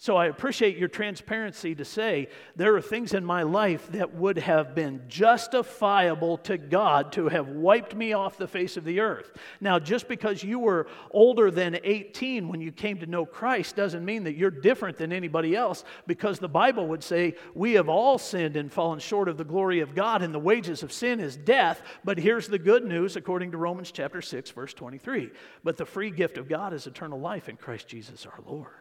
So 0.02 0.18
I 0.18 0.26
appreciate 0.26 0.78
your 0.78 0.88
transparency 0.88 1.76
to 1.76 1.86
say 1.86 2.30
there 2.56 2.76
are 2.76 2.82
things 2.82 3.14
in 3.14 3.24
my 3.24 3.44
life 3.44 3.88
that 3.92 4.16
would 4.16 4.40
have 4.40 4.74
been 4.74 5.04
justifiable 5.08 6.38
to 6.40 6.58
God 6.58 7.12
to 7.12 7.28
have 7.28 7.50
wiped 7.50 7.94
me 7.94 8.12
off 8.14 8.36
the 8.36 8.48
face 8.48 8.78
of 8.78 8.84
the 8.84 9.00
earth. 9.00 9.38
Now, 9.60 9.78
just 9.78 10.08
because 10.08 10.44
you 10.44 10.58
were 10.58 10.88
older 11.12 11.52
than 11.52 11.78
18 11.84 12.48
when 12.48 12.62
you 12.62 12.72
came 12.72 12.98
to 12.98 13.06
know 13.06 13.28
Christ 13.28 13.76
doesn't 13.76 14.04
mean 14.04 14.24
that 14.24 14.34
you're 14.34 14.50
different 14.50 14.98
than 14.98 15.14
anybody 15.14 15.56
else 15.56 15.84
because 16.08 16.40
the 16.40 16.50
Bible 16.50 16.88
would 16.88 17.04
say 17.04 17.36
we 17.54 17.74
have 17.74 17.88
all 17.88 18.18
sinned 18.18 18.56
and 18.56 18.74
fallen 18.74 18.98
short 18.98 19.30
of 19.30 19.38
the 19.38 19.44
glory 19.44 19.82
of 19.82 19.94
God 19.94 20.24
and 20.24 20.34
the 20.34 20.40
wages 20.40 20.82
of 20.82 20.92
sin 20.92 21.20
is 21.20 21.38
death. 21.38 21.80
But 22.04 22.18
here's 22.18 22.48
the 22.48 22.58
good 22.58 22.86
news 22.86 23.18
according 23.18 23.52
to 23.52 23.58
Romans 23.58 23.92
chapter 23.92 24.24
6 24.24 24.50
verse 24.50 24.74
23. 24.74 25.30
But 25.64 25.78
the 25.78 25.86
free 25.86 26.10
gift 26.10 26.40
of 26.40 26.50
God 26.50 26.74
is 26.74 26.88
eternal 26.88 27.20
life 27.20 27.50
in 27.50 27.56
Christ 27.56 27.88
Jesus 27.88 28.26
our 28.26 28.40
Lord. 28.44 28.81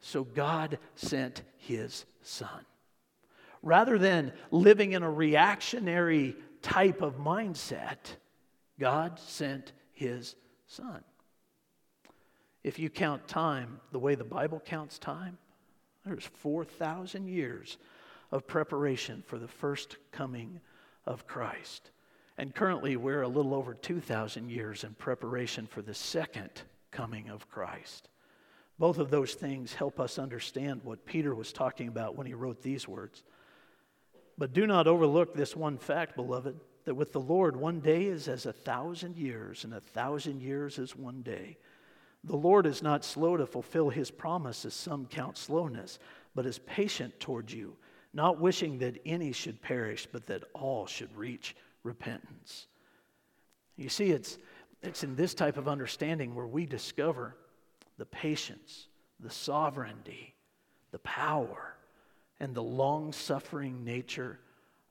So 0.00 0.24
God 0.24 0.78
sent 0.94 1.42
his 1.56 2.04
son. 2.22 2.64
Rather 3.62 3.98
than 3.98 4.32
living 4.50 4.92
in 4.92 5.02
a 5.02 5.10
reactionary 5.10 6.36
type 6.62 7.02
of 7.02 7.18
mindset, 7.18 7.98
God 8.78 9.18
sent 9.18 9.72
his 9.92 10.36
son. 10.66 11.02
If 12.62 12.78
you 12.78 12.90
count 12.90 13.26
time 13.26 13.80
the 13.92 13.98
way 13.98 14.14
the 14.14 14.24
Bible 14.24 14.60
counts 14.60 14.98
time, 14.98 15.38
there's 16.04 16.24
4,000 16.24 17.28
years 17.28 17.78
of 18.30 18.46
preparation 18.46 19.22
for 19.26 19.38
the 19.38 19.48
first 19.48 19.96
coming 20.12 20.60
of 21.06 21.26
Christ. 21.26 21.90
And 22.36 22.54
currently, 22.54 22.96
we're 22.96 23.22
a 23.22 23.28
little 23.28 23.54
over 23.54 23.74
2,000 23.74 24.48
years 24.48 24.84
in 24.84 24.94
preparation 24.94 25.66
for 25.66 25.82
the 25.82 25.94
second 25.94 26.62
coming 26.90 27.28
of 27.28 27.50
Christ. 27.50 28.08
Both 28.78 28.98
of 28.98 29.10
those 29.10 29.34
things 29.34 29.74
help 29.74 29.98
us 29.98 30.18
understand 30.18 30.82
what 30.84 31.04
Peter 31.04 31.34
was 31.34 31.52
talking 31.52 31.88
about 31.88 32.16
when 32.16 32.26
he 32.26 32.34
wrote 32.34 32.62
these 32.62 32.86
words. 32.86 33.24
But 34.36 34.52
do 34.52 34.66
not 34.66 34.86
overlook 34.86 35.34
this 35.34 35.56
one 35.56 35.78
fact, 35.78 36.14
beloved, 36.14 36.60
that 36.84 36.94
with 36.94 37.12
the 37.12 37.20
Lord, 37.20 37.56
one 37.56 37.80
day 37.80 38.04
is 38.04 38.28
as 38.28 38.46
a 38.46 38.52
thousand 38.52 39.16
years, 39.16 39.64
and 39.64 39.74
a 39.74 39.80
thousand 39.80 40.40
years 40.40 40.78
is 40.78 40.94
one 40.94 41.22
day. 41.22 41.58
The 42.22 42.36
Lord 42.36 42.66
is 42.66 42.82
not 42.82 43.04
slow 43.04 43.36
to 43.36 43.46
fulfill 43.46 43.90
his 43.90 44.10
promise, 44.12 44.64
as 44.64 44.74
some 44.74 45.06
count 45.06 45.36
slowness, 45.36 45.98
but 46.34 46.46
is 46.46 46.58
patient 46.60 47.18
toward 47.18 47.50
you, 47.50 47.76
not 48.14 48.40
wishing 48.40 48.78
that 48.78 49.00
any 49.04 49.32
should 49.32 49.60
perish, 49.60 50.06
but 50.10 50.26
that 50.26 50.44
all 50.54 50.86
should 50.86 51.14
reach 51.16 51.56
repentance. 51.82 52.68
You 53.76 53.88
see, 53.88 54.10
it's, 54.10 54.38
it's 54.82 55.02
in 55.02 55.16
this 55.16 55.34
type 55.34 55.56
of 55.56 55.68
understanding 55.68 56.34
where 56.34 56.46
we 56.46 56.64
discover 56.64 57.36
the 57.98 58.06
patience, 58.06 58.86
the 59.20 59.30
sovereignty, 59.30 60.34
the 60.92 60.98
power, 61.00 61.74
and 62.40 62.54
the 62.54 62.62
long 62.62 63.12
suffering 63.12 63.84
nature 63.84 64.38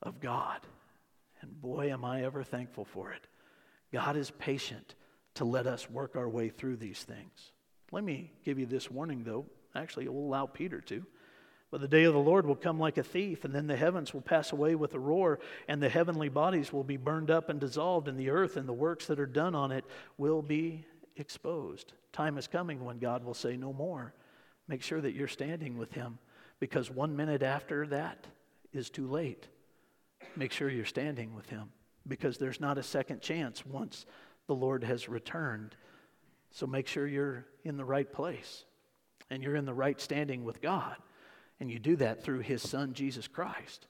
of 0.02 0.20
God. 0.20 0.60
And 1.40 1.60
boy, 1.60 1.90
am 1.92 2.04
I 2.04 2.24
ever 2.24 2.44
thankful 2.44 2.84
for 2.84 3.10
it. 3.12 3.26
God 3.92 4.16
is 4.16 4.30
patient 4.30 4.94
to 5.34 5.44
let 5.44 5.66
us 5.66 5.88
work 5.88 6.16
our 6.16 6.28
way 6.28 6.50
through 6.50 6.76
these 6.76 7.02
things. 7.02 7.52
Let 7.90 8.04
me 8.04 8.32
give 8.44 8.58
you 8.58 8.66
this 8.66 8.90
warning, 8.90 9.24
though. 9.24 9.46
Actually, 9.74 10.04
it 10.04 10.12
will 10.12 10.26
allow 10.26 10.46
Peter 10.46 10.80
to. 10.82 11.06
But 11.70 11.80
the 11.80 11.88
day 11.88 12.04
of 12.04 12.14
the 12.14 12.18
Lord 12.18 12.46
will 12.46 12.56
come 12.56 12.78
like 12.78 12.98
a 12.98 13.02
thief, 13.02 13.44
and 13.44 13.54
then 13.54 13.66
the 13.66 13.76
heavens 13.76 14.12
will 14.12 14.22
pass 14.22 14.52
away 14.52 14.74
with 14.74 14.94
a 14.94 14.98
roar, 14.98 15.38
and 15.68 15.82
the 15.82 15.88
heavenly 15.88 16.28
bodies 16.28 16.72
will 16.72 16.84
be 16.84 16.96
burned 16.96 17.30
up 17.30 17.48
and 17.48 17.60
dissolved, 17.60 18.08
and 18.08 18.18
the 18.18 18.30
earth 18.30 18.56
and 18.56 18.68
the 18.68 18.72
works 18.72 19.06
that 19.06 19.20
are 19.20 19.26
done 19.26 19.54
on 19.54 19.70
it 19.70 19.84
will 20.16 20.42
be 20.42 20.86
exposed. 21.20 21.92
Time 22.12 22.38
is 22.38 22.46
coming 22.46 22.84
when 22.84 22.98
God 22.98 23.24
will 23.24 23.34
say, 23.34 23.56
No 23.56 23.72
more. 23.72 24.14
Make 24.66 24.82
sure 24.82 25.00
that 25.00 25.14
you're 25.14 25.28
standing 25.28 25.78
with 25.78 25.92
Him 25.92 26.18
because 26.60 26.90
one 26.90 27.16
minute 27.16 27.42
after 27.42 27.86
that 27.88 28.26
is 28.72 28.90
too 28.90 29.06
late. 29.06 29.46
Make 30.36 30.52
sure 30.52 30.68
you're 30.68 30.84
standing 30.84 31.34
with 31.34 31.48
Him 31.48 31.70
because 32.06 32.38
there's 32.38 32.60
not 32.60 32.78
a 32.78 32.82
second 32.82 33.20
chance 33.20 33.64
once 33.64 34.06
the 34.46 34.54
Lord 34.54 34.84
has 34.84 35.08
returned. 35.08 35.74
So 36.50 36.66
make 36.66 36.86
sure 36.86 37.06
you're 37.06 37.46
in 37.64 37.76
the 37.76 37.84
right 37.84 38.10
place. 38.10 38.64
and 39.30 39.42
you're 39.42 39.56
in 39.56 39.66
the 39.66 39.74
right 39.74 40.00
standing 40.00 40.44
with 40.44 40.60
God. 40.62 40.96
And 41.60 41.70
you 41.70 41.78
do 41.78 41.96
that 41.96 42.22
through 42.22 42.40
his 42.40 42.62
son, 42.62 42.94
Jesus 42.94 43.28
Christ. 43.28 43.86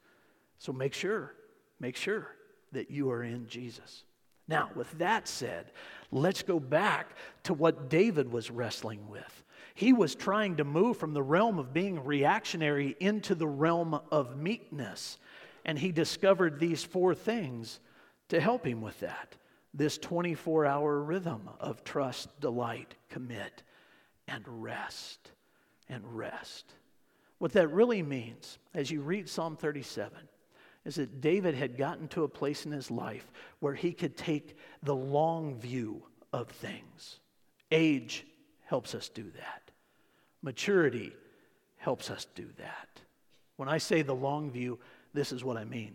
So 0.58 0.72
make 0.72 0.94
sure, 0.94 1.34
make 1.78 1.96
sure 1.96 2.26
that 2.72 2.90
you 2.90 3.10
are 3.10 3.22
in 3.22 3.46
Jesus. 3.46 4.04
Now, 4.48 4.70
with 4.74 4.90
that 4.98 5.28
said, 5.28 5.70
let's 6.10 6.42
go 6.42 6.58
back 6.58 7.14
to 7.44 7.54
what 7.54 7.90
David 7.90 8.32
was 8.32 8.50
wrestling 8.50 9.08
with. 9.08 9.44
He 9.74 9.92
was 9.92 10.14
trying 10.14 10.56
to 10.56 10.64
move 10.64 10.96
from 10.96 11.12
the 11.12 11.22
realm 11.22 11.58
of 11.58 11.72
being 11.72 12.02
reactionary 12.02 12.96
into 12.98 13.34
the 13.34 13.46
realm 13.46 14.00
of 14.10 14.36
meekness. 14.36 15.18
And 15.64 15.78
he 15.78 15.92
discovered 15.92 16.58
these 16.58 16.82
four 16.82 17.14
things 17.14 17.78
to 18.30 18.40
help 18.40 18.66
him 18.66 18.80
with 18.80 18.98
that 19.00 19.36
this 19.74 19.98
24 19.98 20.66
hour 20.66 21.00
rhythm 21.00 21.48
of 21.60 21.84
trust, 21.84 22.40
delight, 22.40 22.94
commit, 23.10 23.62
and 24.26 24.42
rest. 24.46 25.30
And 25.88 26.02
rest. 26.16 26.74
What 27.38 27.52
that 27.52 27.68
really 27.68 28.02
means, 28.02 28.58
as 28.74 28.90
you 28.90 29.00
read 29.00 29.28
Psalm 29.28 29.56
37, 29.56 30.18
is 30.88 30.94
that 30.94 31.20
David 31.20 31.54
had 31.54 31.76
gotten 31.76 32.08
to 32.08 32.24
a 32.24 32.28
place 32.28 32.64
in 32.64 32.72
his 32.72 32.90
life 32.90 33.30
where 33.60 33.74
he 33.74 33.92
could 33.92 34.16
take 34.16 34.56
the 34.82 34.96
long 34.96 35.60
view 35.60 36.02
of 36.32 36.48
things. 36.48 37.20
Age 37.70 38.26
helps 38.64 38.94
us 38.94 39.10
do 39.10 39.24
that, 39.36 39.70
maturity 40.42 41.12
helps 41.76 42.10
us 42.10 42.26
do 42.34 42.46
that. 42.56 42.88
When 43.56 43.68
I 43.68 43.76
say 43.76 44.00
the 44.00 44.14
long 44.14 44.50
view, 44.50 44.78
this 45.12 45.30
is 45.30 45.44
what 45.44 45.58
I 45.58 45.64
mean. 45.64 45.94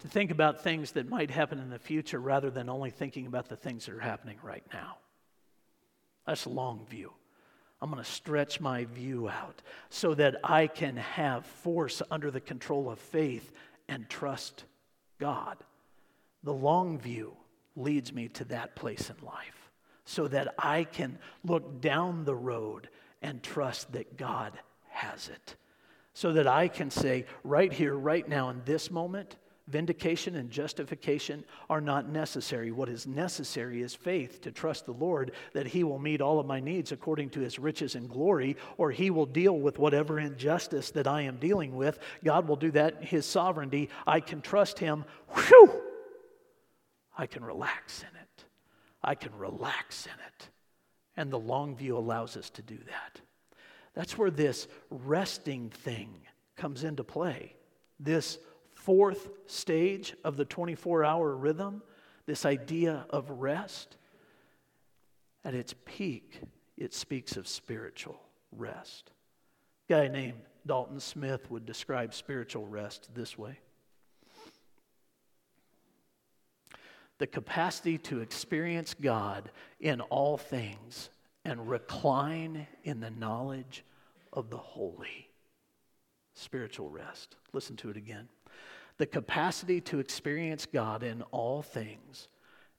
To 0.00 0.08
think 0.08 0.30
about 0.30 0.62
things 0.62 0.92
that 0.92 1.08
might 1.08 1.30
happen 1.30 1.58
in 1.58 1.70
the 1.70 1.78
future 1.78 2.18
rather 2.18 2.50
than 2.50 2.68
only 2.68 2.90
thinking 2.90 3.26
about 3.26 3.48
the 3.48 3.56
things 3.56 3.86
that 3.86 3.94
are 3.94 4.00
happening 4.00 4.36
right 4.42 4.64
now. 4.72 4.98
That's 6.26 6.46
long 6.46 6.86
view. 6.90 7.12
I'm 7.82 7.90
going 7.90 8.02
to 8.02 8.10
stretch 8.10 8.60
my 8.60 8.84
view 8.84 9.28
out 9.28 9.62
so 9.88 10.14
that 10.14 10.36
I 10.44 10.66
can 10.66 10.96
have 10.96 11.46
force 11.46 12.02
under 12.10 12.30
the 12.30 12.40
control 12.40 12.90
of 12.90 12.98
faith 12.98 13.50
and 13.88 14.08
trust 14.08 14.64
God. 15.18 15.56
The 16.42 16.52
long 16.52 16.98
view 16.98 17.36
leads 17.76 18.12
me 18.12 18.28
to 18.28 18.44
that 18.46 18.76
place 18.76 19.10
in 19.10 19.24
life 19.24 19.70
so 20.04 20.28
that 20.28 20.54
I 20.58 20.84
can 20.84 21.18
look 21.44 21.80
down 21.80 22.24
the 22.24 22.34
road 22.34 22.88
and 23.22 23.42
trust 23.42 23.92
that 23.92 24.16
God 24.16 24.58
has 24.88 25.28
it. 25.28 25.56
So 26.12 26.32
that 26.32 26.46
I 26.46 26.68
can 26.68 26.90
say, 26.90 27.26
right 27.44 27.72
here, 27.72 27.94
right 27.94 28.28
now, 28.28 28.50
in 28.50 28.62
this 28.64 28.90
moment, 28.90 29.36
Vindication 29.70 30.34
and 30.34 30.50
justification 30.50 31.44
are 31.68 31.80
not 31.80 32.08
necessary. 32.08 32.72
What 32.72 32.88
is 32.88 33.06
necessary 33.06 33.82
is 33.82 33.94
faith 33.94 34.40
to 34.42 34.50
trust 34.50 34.84
the 34.84 34.92
Lord 34.92 35.32
that 35.52 35.68
He 35.68 35.84
will 35.84 35.98
meet 35.98 36.20
all 36.20 36.40
of 36.40 36.46
my 36.46 36.58
needs 36.58 36.90
according 36.90 37.30
to 37.30 37.40
His 37.40 37.58
riches 37.58 37.94
and 37.94 38.08
glory, 38.08 38.56
or 38.78 38.90
He 38.90 39.10
will 39.10 39.26
deal 39.26 39.56
with 39.56 39.78
whatever 39.78 40.18
injustice 40.18 40.90
that 40.92 41.06
I 41.06 41.22
am 41.22 41.36
dealing 41.36 41.76
with. 41.76 42.00
God 42.24 42.48
will 42.48 42.56
do 42.56 42.72
that, 42.72 42.96
in 43.00 43.06
His 43.06 43.26
sovereignty. 43.26 43.90
I 44.06 44.18
can 44.20 44.40
trust 44.40 44.78
Him. 44.78 45.04
Whew! 45.34 45.82
I 47.16 47.26
can 47.26 47.44
relax 47.44 48.00
in 48.02 48.16
it. 48.20 48.44
I 49.04 49.14
can 49.14 49.36
relax 49.36 50.06
in 50.06 50.12
it. 50.12 50.48
And 51.16 51.30
the 51.30 51.38
long 51.38 51.76
view 51.76 51.96
allows 51.96 52.36
us 52.36 52.50
to 52.50 52.62
do 52.62 52.76
that. 52.76 53.20
That's 53.94 54.18
where 54.18 54.30
this 54.30 54.66
resting 54.90 55.70
thing 55.70 56.10
comes 56.56 56.82
into 56.82 57.04
play. 57.04 57.54
This 57.98 58.38
fourth 58.90 59.28
stage 59.46 60.16
of 60.24 60.36
the 60.36 60.44
24 60.44 61.04
hour 61.04 61.36
rhythm, 61.36 61.80
this 62.26 62.44
idea 62.44 63.06
of 63.10 63.30
rest, 63.30 63.96
at 65.44 65.54
its 65.54 65.76
peak, 65.84 66.40
it 66.76 66.92
speaks 66.92 67.36
of 67.36 67.46
spiritual 67.46 68.20
rest. 68.50 69.12
A 69.88 69.92
guy 69.92 70.08
named 70.08 70.40
Dalton 70.66 70.98
Smith 70.98 71.48
would 71.52 71.66
describe 71.66 72.12
spiritual 72.12 72.66
rest 72.66 73.08
this 73.14 73.38
way 73.38 73.60
the 77.18 77.28
capacity 77.28 77.96
to 77.96 78.22
experience 78.22 78.92
God 79.00 79.52
in 79.78 80.00
all 80.00 80.36
things 80.36 81.10
and 81.44 81.70
recline 81.70 82.66
in 82.82 82.98
the 82.98 83.10
knowledge 83.10 83.84
of 84.32 84.50
the 84.50 84.58
holy. 84.58 85.28
Spiritual 86.34 86.90
rest. 86.90 87.36
Listen 87.52 87.76
to 87.76 87.90
it 87.90 87.96
again 87.96 88.28
the 89.00 89.06
capacity 89.06 89.80
to 89.80 89.98
experience 89.98 90.66
God 90.66 91.02
in 91.02 91.22
all 91.30 91.62
things 91.62 92.28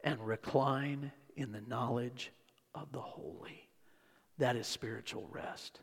and 0.04 0.20
recline 0.20 1.12
in 1.36 1.52
the 1.52 1.62
knowledge 1.62 2.32
of 2.76 2.92
the 2.92 3.02
holy. 3.02 3.68
That 4.38 4.56
is 4.56 4.68
spiritual 4.68 5.28
rest. 5.32 5.80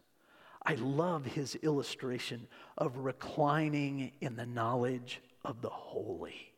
I 0.64 0.76
love 0.76 1.26
his 1.26 1.56
illustration 1.56 2.46
of 2.76 2.98
reclining 2.98 4.12
in 4.20 4.36
the 4.36 4.46
knowledge 4.46 5.20
of 5.44 5.60
the 5.60 5.70
holy. 5.70 6.52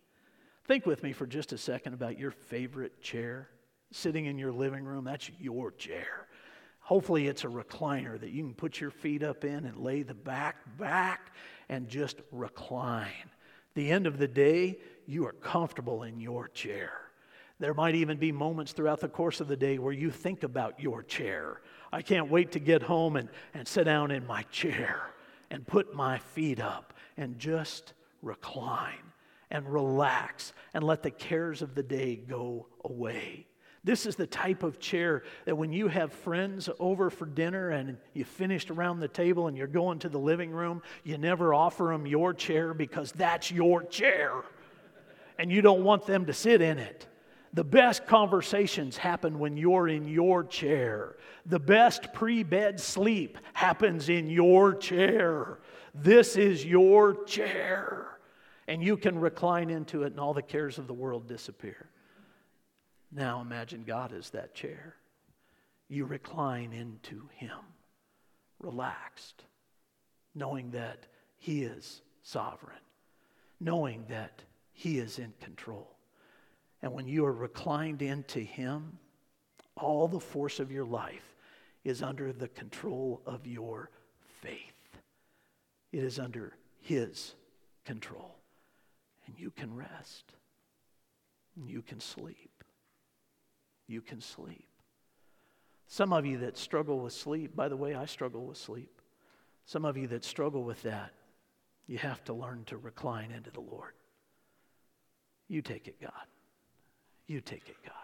Think 0.67 0.85
with 0.85 1.03
me 1.03 1.15
for 1.15 1.27
just 1.27 1.55
a 1.55 1.59
second 1.59 1.95
about 1.95 2.19
your 2.19 2.33
favorite 2.33 3.01
chair 3.01 3.49
sitting 3.93 4.27
in 4.27 4.37
your 4.37 4.53
living 4.53 4.85
room. 4.85 5.05
That's 5.05 5.31
your 5.41 5.71
chair. 5.71 6.27
Hopefully, 6.81 7.29
it's 7.29 7.45
a 7.45 7.49
recliner 7.49 8.21
that 8.21 8.31
you 8.31 8.43
can 8.43 8.53
put 8.53 8.79
your 8.79 8.91
feet 8.91 9.23
up 9.23 9.43
in 9.43 9.65
and 9.65 9.79
lay 9.79 10.03
the 10.03 10.13
back 10.13 10.57
back 10.77 11.33
and 11.71 11.89
just 11.89 12.21
recline 12.31 13.31
the 13.81 13.91
end 13.91 14.07
of 14.07 14.19
the 14.19 14.29
day, 14.29 14.79
you 15.07 15.27
are 15.27 15.33
comfortable 15.33 16.03
in 16.03 16.21
your 16.21 16.49
chair. 16.49 16.93
There 17.59 17.73
might 17.73 17.95
even 17.95 18.19
be 18.19 18.31
moments 18.31 18.73
throughout 18.73 19.01
the 19.01 19.09
course 19.09 19.41
of 19.41 19.49
the 19.49 19.57
day 19.57 19.79
where 19.79 19.93
you 19.93 20.11
think 20.11 20.43
about 20.43 20.79
your 20.79 21.03
chair. 21.03 21.63
I 21.91 22.03
can't 22.03 22.31
wait 22.31 22.53
to 22.53 22.59
get 22.59 22.83
home 22.83 23.17
and, 23.17 23.31
and 23.55 23.67
sit 23.67 23.85
down 23.85 24.11
in 24.11 24.27
my 24.27 24.43
chair 24.45 25.01
and 25.51 25.67
put 25.67 25.95
my 25.95 26.19
feet 26.19 26.61
up 26.61 26.93
and 27.17 27.39
just 27.39 27.95
recline 28.21 29.13
and 29.51 29.67
relax 29.67 30.53
and 30.75 30.85
let 30.85 31.03
the 31.03 31.11
cares 31.11 31.63
of 31.63 31.75
the 31.75 31.83
day 31.83 32.17
go 32.17 32.67
away. 32.85 33.47
This 33.83 34.05
is 34.05 34.17
the 34.17 34.27
type 34.27 34.63
of 34.63 34.79
chair 34.79 35.23
that 35.47 35.57
when 35.57 35.73
you 35.73 35.89
have 35.89 36.13
friends 36.13 36.69
over 36.79 37.09
for 37.09 37.25
dinner 37.25 37.71
and 37.71 37.97
you 38.13 38.25
finished 38.25 38.71
around 38.71 39.01
the 39.01 39.09
table 39.09 39.49
and 39.49 39.57
you're 39.57 39.67
going 39.67 40.01
to 40.01 40.09
the 40.09 40.19
living 40.19 40.51
room, 40.51 40.83
you 41.03 41.17
never 41.17 41.55
offer 41.55 41.85
them 41.85 42.07
your 42.07 42.35
chair 42.35 42.75
because 42.75 43.13
that's 43.13 43.51
your 43.51 43.83
chair 43.85 44.45
and 45.41 45.51
you 45.51 45.63
don't 45.63 45.83
want 45.83 46.05
them 46.05 46.27
to 46.27 46.35
sit 46.35 46.61
in 46.61 46.79
it. 46.79 47.07
The 47.55 47.65
best 47.65 48.07
conversations 48.07 48.99
happen 48.99 49.39
when 49.39 49.57
you're 49.57 49.89
in 49.89 50.07
your 50.07 50.45
chair. 50.45 51.17
The 51.47 51.59
best 51.59 52.13
pre 52.13 52.43
bed 52.43 52.79
sleep 52.79 53.39
happens 53.55 54.11
in 54.11 54.29
your 54.29 54.75
chair. 54.75 55.59
This 55.95 56.37
is 56.37 56.65
your 56.65 57.25
chair. 57.25 58.19
And 58.69 58.85
you 58.85 58.99
can 58.99 59.19
recline 59.19 59.71
into 59.71 60.03
it, 60.03 60.13
and 60.13 60.21
all 60.21 60.35
the 60.35 60.43
cares 60.43 60.77
of 60.77 60.87
the 60.87 60.93
world 60.93 61.27
disappear. 61.27 61.89
Now 63.13 63.41
imagine 63.41 63.85
God 63.87 64.13
is 64.13 64.31
that 64.31 64.55
chair. 64.55 64.95
You 65.89 66.05
recline 66.05 66.73
into 66.73 67.29
Him, 67.35 67.59
relaxed, 68.61 69.45
knowing 70.35 70.71
that 70.71 71.07
He 71.39 71.65
is 71.65 72.03
sovereign, 72.23 72.79
knowing 73.59 74.05
that 74.09 74.43
He 74.73 74.99
is 74.99 75.19
in 75.19 75.33
control. 75.41 75.97
And 76.83 76.93
when 76.93 77.09
you 77.09 77.27
are 77.27 77.33
reclined 77.33 78.03
into 78.03 78.41
Him, 78.41 78.99
all 79.77 80.07
the 80.07 80.21
force 80.21 80.61
of 80.61 80.71
your 80.71 80.85
life 80.85 81.35
is 81.85 82.03
under 82.03 82.33
the 82.33 82.49
control 82.49 83.23
of 83.27 83.47
your 83.47 83.91
faith. 84.41 84.99
It 85.93 86.05
is 86.05 86.19
under 86.21 86.57
His 86.79 87.35
control. 87.85 88.37
And 89.27 89.39
you 89.39 89.51
can 89.51 89.75
rest. 89.75 90.33
And 91.57 91.69
you 91.69 91.83
can 91.83 91.99
sleep 91.99 92.60
you 93.91 94.01
can 94.01 94.21
sleep. 94.21 94.69
Some 95.89 96.13
of 96.13 96.25
you 96.25 96.39
that 96.39 96.57
struggle 96.57 97.01
with 97.01 97.13
sleep, 97.13 97.57
by 97.57 97.69
the 97.69 97.77
way, 97.77 97.95
I 97.95 98.07
struggle 98.07 98.47
with 98.47 98.57
sleep. 98.57 99.01
Some 99.65 99.85
of 99.85 99.97
you 99.97 100.07
that 100.09 100.25
struggle 100.25 100.63
with 100.63 100.83
that, 100.83 101.13
you 101.89 101.99
have 101.99 102.23
to 102.25 102.33
learn 102.33 102.65
to 102.67 102.77
recline 102.77 103.33
into 103.33 103.51
the 103.51 103.61
Lord. 103.61 103.93
You 105.49 105.63
take 105.63 105.89
it, 105.89 106.01
God. 106.01 106.13
You 107.27 107.41
take 107.41 107.69
it, 107.69 107.77
God. 107.85 107.95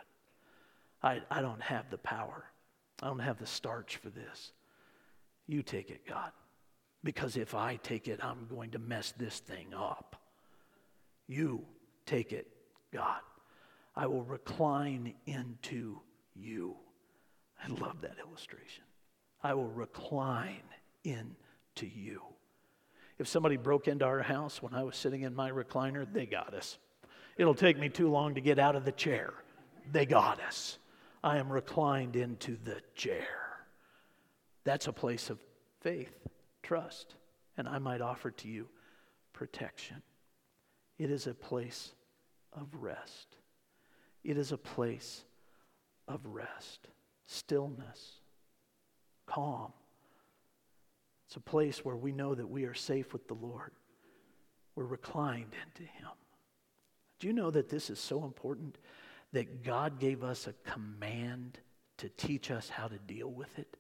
I, 1.03 1.39
I 1.39 1.41
don't 1.41 1.63
have 1.63 1.89
the 1.91 1.99
power, 1.99 2.45
I 3.01 3.07
don't 3.07 3.21
have 3.21 3.39
the 3.39 3.47
starch 3.47 3.99
for 3.99 4.11
this. 4.11 4.53
You 5.47 5.63
take 5.63 5.91
it, 5.91 6.05
God. 6.09 6.33
Because 7.05 7.37
if 7.37 7.55
I 7.55 7.77
take 7.77 8.09
it, 8.09 8.19
I'm 8.21 8.49
going 8.51 8.73
to 8.73 8.81
mess 8.81 9.15
this 9.17 9.39
thing 9.39 9.73
up. 9.73 10.17
You 11.29 11.65
take 12.05 12.33
it, 12.33 12.49
God. 12.93 13.21
I 13.97 14.07
will 14.07 14.23
recline 14.23 15.15
into 15.27 16.01
you. 16.35 16.77
I 17.63 17.69
love 17.69 18.03
that 18.03 18.17
illustration. 18.21 18.85
I 19.43 19.55
will 19.55 19.69
recline 19.69 20.63
into 21.05 21.87
you. 21.87 22.21
If 23.19 23.29
somebody 23.29 23.57
broke 23.57 23.89
into 23.89 24.05
our 24.05 24.21
house 24.21 24.63
when 24.63 24.75
I 24.75 24.83
was 24.83 24.97
sitting 24.97 25.23
in 25.23 25.35
my 25.35 25.51
recliner, 25.51 26.07
they 26.11 26.27
got 26.27 26.53
us. 26.53 26.79
It'll 27.39 27.55
take 27.55 27.79
me 27.79 27.89
too 27.89 28.11
long 28.11 28.35
to 28.35 28.41
get 28.41 28.59
out 28.59 28.77
of 28.77 28.85
the 28.85 28.93
chair. 28.93 29.33
They 29.91 30.05
got 30.05 30.41
us. 30.41 30.79
I 31.25 31.39
am 31.39 31.51
reclined 31.51 32.17
into 32.17 32.59
the 32.63 32.81
chair. 32.95 33.27
That's 34.65 34.89
a 34.89 34.93
place 34.93 35.31
of 35.31 35.39
faith, 35.81 36.13
trust, 36.63 37.15
and 37.57 37.69
I 37.69 37.79
might 37.79 38.01
offer 38.01 38.31
to 38.31 38.49
you 38.49 38.69
protection. 39.33 40.03
It 40.99 41.11
is 41.11 41.27
a 41.27 41.35
place 41.35 41.95
of 42.53 42.67
rest. 42.75 43.36
It 44.27 44.37
is 44.39 44.51
a 44.51 44.59
place 44.59 45.23
of 46.09 46.19
rest, 46.27 46.89
stillness, 47.27 48.15
calm. 49.25 49.73
It's 51.29 51.37
a 51.37 51.41
place 51.41 51.85
where 51.85 51.95
we 51.95 52.11
know 52.11 52.35
that 52.35 52.49
we 52.49 52.65
are 52.65 52.75
safe 52.75 53.13
with 53.13 53.29
the 53.29 53.35
Lord. 53.35 53.71
We're 54.75 54.85
reclined 54.85 55.55
into 55.65 55.89
Him. 55.89 56.11
Do 57.21 57.29
you 57.29 57.35
know 57.35 57.53
that 57.53 57.69
this 57.69 57.89
is 57.89 58.01
so 58.01 58.25
important 58.25 58.79
that 59.33 59.63
God 59.63 60.01
gave 60.01 60.25
us 60.25 60.49
a 60.49 60.55
command 60.69 61.61
to 61.99 62.09
teach 62.09 62.51
us 62.51 62.69
how 62.69 62.89
to 62.89 62.99
deal 62.99 63.31
with 63.31 63.57
it, 63.61 63.77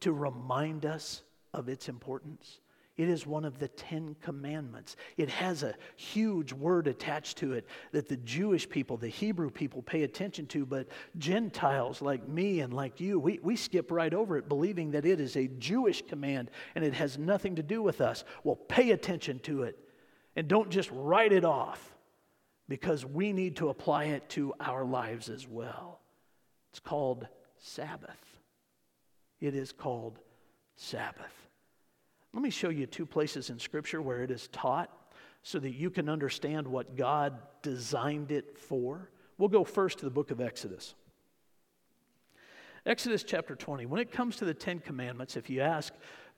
to 0.00 0.12
remind 0.12 0.84
us 0.84 1.22
of 1.54 1.68
its 1.68 1.88
importance? 1.88 2.58
It 2.96 3.08
is 3.08 3.26
one 3.26 3.46
of 3.46 3.58
the 3.58 3.68
Ten 3.68 4.16
Commandments. 4.20 4.96
It 5.16 5.30
has 5.30 5.62
a 5.62 5.74
huge 5.96 6.52
word 6.52 6.86
attached 6.86 7.38
to 7.38 7.54
it 7.54 7.66
that 7.92 8.06
the 8.06 8.18
Jewish 8.18 8.68
people, 8.68 8.98
the 8.98 9.08
Hebrew 9.08 9.50
people, 9.50 9.80
pay 9.80 10.02
attention 10.02 10.46
to, 10.48 10.66
but 10.66 10.88
Gentiles 11.16 12.02
like 12.02 12.28
me 12.28 12.60
and 12.60 12.74
like 12.74 13.00
you, 13.00 13.18
we, 13.18 13.38
we 13.42 13.56
skip 13.56 13.90
right 13.90 14.12
over 14.12 14.36
it, 14.36 14.46
believing 14.46 14.90
that 14.90 15.06
it 15.06 15.20
is 15.20 15.36
a 15.36 15.48
Jewish 15.48 16.02
command 16.06 16.50
and 16.74 16.84
it 16.84 16.92
has 16.92 17.16
nothing 17.16 17.56
to 17.56 17.62
do 17.62 17.82
with 17.82 18.02
us. 18.02 18.24
Well, 18.44 18.56
pay 18.56 18.90
attention 18.90 19.38
to 19.40 19.62
it 19.62 19.78
and 20.36 20.46
don't 20.46 20.70
just 20.70 20.90
write 20.92 21.32
it 21.32 21.46
off 21.46 21.94
because 22.68 23.06
we 23.06 23.32
need 23.32 23.56
to 23.56 23.70
apply 23.70 24.04
it 24.04 24.28
to 24.30 24.52
our 24.60 24.84
lives 24.84 25.30
as 25.30 25.48
well. 25.48 26.00
It's 26.70 26.80
called 26.80 27.26
Sabbath. 27.58 28.38
It 29.40 29.54
is 29.54 29.72
called 29.72 30.18
Sabbath. 30.76 31.41
Let 32.32 32.42
me 32.42 32.50
show 32.50 32.70
you 32.70 32.86
two 32.86 33.06
places 33.06 33.50
in 33.50 33.58
Scripture 33.58 34.00
where 34.00 34.22
it 34.22 34.30
is 34.30 34.48
taught 34.48 34.90
so 35.42 35.58
that 35.58 35.72
you 35.72 35.90
can 35.90 36.08
understand 36.08 36.66
what 36.66 36.96
God 36.96 37.34
designed 37.62 38.32
it 38.32 38.58
for. 38.58 39.10
We'll 39.38 39.48
go 39.48 39.64
first 39.64 39.98
to 39.98 40.04
the 40.04 40.10
book 40.10 40.30
of 40.30 40.40
Exodus. 40.40 40.94
Exodus 42.86 43.22
chapter 43.22 43.54
20. 43.54 43.86
When 43.86 44.00
it 44.00 44.10
comes 44.10 44.36
to 44.36 44.44
the 44.44 44.54
Ten 44.54 44.78
Commandments, 44.78 45.36
if 45.36 45.50
you 45.50 45.60
ask 45.60 45.92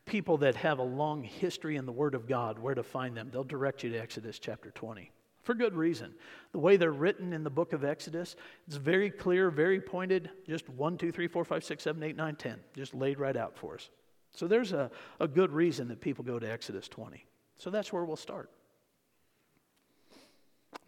people 0.05 0.37
that 0.39 0.57
have 0.57 0.79
a 0.79 0.83
long 0.83 1.23
history 1.23 1.77
in 1.77 1.87
the 1.87 1.93
Word 1.93 2.15
of 2.15 2.27
God 2.27 2.59
where 2.59 2.75
to 2.75 2.83
find 2.83 3.17
them, 3.17 3.31
they'll 3.33 3.45
direct 3.45 3.83
you 3.83 3.91
to 3.91 3.99
Exodus 3.99 4.39
chapter 4.39 4.71
20 4.71 5.11
for 5.45 5.55
good 5.55 5.75
reason. 5.75 6.15
The 6.53 6.59
way 6.59 6.77
they're 6.77 6.91
written 6.91 7.33
in 7.33 7.45
the 7.45 7.51
book 7.51 7.73
of 7.73 7.85
Exodus, 7.85 8.35
it's 8.67 8.77
very 8.77 9.11
clear, 9.11 9.51
very 9.51 9.81
pointed, 9.81 10.31
just 10.47 10.69
1, 10.69 10.99
2, 10.99 11.13
3, 11.13 11.29
4, 11.29 11.45
5, 11.45 11.65
6, 11.65 11.83
7, 11.83 12.03
8, 12.03 12.17
9, 12.17 12.37
10, 12.37 12.61
just 12.75 12.95
laid 12.95 13.19
right 13.19 13.37
out 13.37 13.57
for 13.57 13.75
us. 13.75 13.91
So 14.35 14.49
there's 14.49 14.73
a, 14.73 14.91
a 15.21 15.29
good 15.29 15.53
reason 15.53 15.89
that 15.89 16.01
people 16.01 16.25
go 16.25 16.39
to 16.39 16.51
Exodus 16.51 16.89
20. 16.89 17.25
So 17.57 17.71
that's 17.71 17.93
where 17.93 18.05
we'll 18.05 18.17
start. 18.17 18.51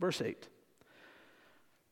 Verse 0.00 0.20
8 0.20 0.48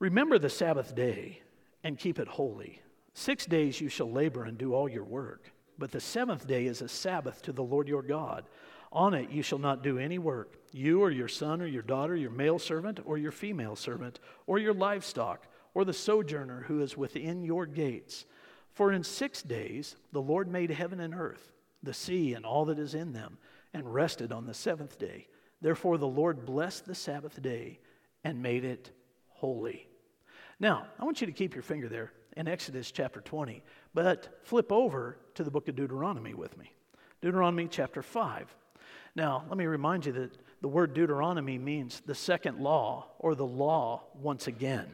Remember 0.00 0.38
the 0.38 0.50
Sabbath 0.50 0.94
day 0.94 1.40
and 1.82 1.98
keep 1.98 2.18
it 2.18 2.28
holy. 2.28 2.82
Six 3.14 3.46
days 3.46 3.80
you 3.80 3.88
shall 3.88 4.10
labor 4.10 4.44
and 4.44 4.58
do 4.58 4.74
all 4.74 4.88
your 4.88 5.04
work, 5.04 5.52
but 5.78 5.92
the 5.92 6.00
seventh 6.00 6.46
day 6.46 6.66
is 6.66 6.82
a 6.82 6.88
Sabbath 6.88 7.40
to 7.42 7.52
the 7.52 7.62
Lord 7.62 7.86
your 7.86 8.02
God. 8.02 8.44
On 8.92 9.14
it 9.14 9.30
you 9.30 9.42
shall 9.42 9.58
not 9.58 9.82
do 9.82 9.98
any 9.98 10.18
work, 10.18 10.56
you 10.72 11.00
or 11.02 11.10
your 11.10 11.28
son 11.28 11.62
or 11.62 11.66
your 11.66 11.82
daughter, 11.82 12.16
your 12.16 12.30
male 12.30 12.58
servant 12.58 13.00
or 13.04 13.18
your 13.18 13.32
female 13.32 13.76
servant, 13.76 14.18
or 14.46 14.58
your 14.58 14.74
livestock, 14.74 15.46
or 15.74 15.84
the 15.84 15.92
sojourner 15.92 16.64
who 16.66 16.80
is 16.80 16.96
within 16.96 17.44
your 17.44 17.66
gates 17.66 18.24
for 18.74 18.92
in 18.92 19.02
six 19.02 19.42
days 19.42 19.96
the 20.12 20.20
Lord 20.20 20.48
made 20.48 20.70
heaven 20.70 21.00
and 21.00 21.14
earth, 21.14 21.52
the 21.82 21.94
sea 21.94 22.34
and 22.34 22.44
all 22.44 22.66
that 22.66 22.78
is 22.78 22.94
in 22.94 23.12
them, 23.12 23.38
and 23.72 23.92
rested 23.92 24.32
on 24.32 24.46
the 24.46 24.54
seventh 24.54 24.98
day. 24.98 25.28
Therefore 25.60 25.96
the 25.96 26.06
Lord 26.06 26.44
blessed 26.44 26.84
the 26.84 26.94
Sabbath 26.94 27.40
day 27.40 27.78
and 28.24 28.42
made 28.42 28.64
it 28.64 28.90
holy. 29.28 29.88
Now, 30.60 30.86
I 30.98 31.04
want 31.04 31.20
you 31.20 31.26
to 31.26 31.32
keep 31.32 31.54
your 31.54 31.62
finger 31.62 31.88
there 31.88 32.12
in 32.36 32.48
Exodus 32.48 32.90
chapter 32.90 33.20
20, 33.20 33.62
but 33.92 34.40
flip 34.44 34.70
over 34.72 35.18
to 35.34 35.44
the 35.44 35.50
book 35.50 35.68
of 35.68 35.76
Deuteronomy 35.76 36.34
with 36.34 36.56
me. 36.56 36.72
Deuteronomy 37.20 37.68
chapter 37.68 38.02
5. 38.02 38.54
Now, 39.16 39.44
let 39.48 39.56
me 39.56 39.66
remind 39.66 40.06
you 40.06 40.12
that 40.12 40.36
the 40.60 40.68
word 40.68 40.94
Deuteronomy 40.94 41.58
means 41.58 42.02
the 42.04 42.14
second 42.14 42.58
law 42.58 43.06
or 43.18 43.34
the 43.34 43.46
law 43.46 44.04
once 44.14 44.46
again. 44.46 44.88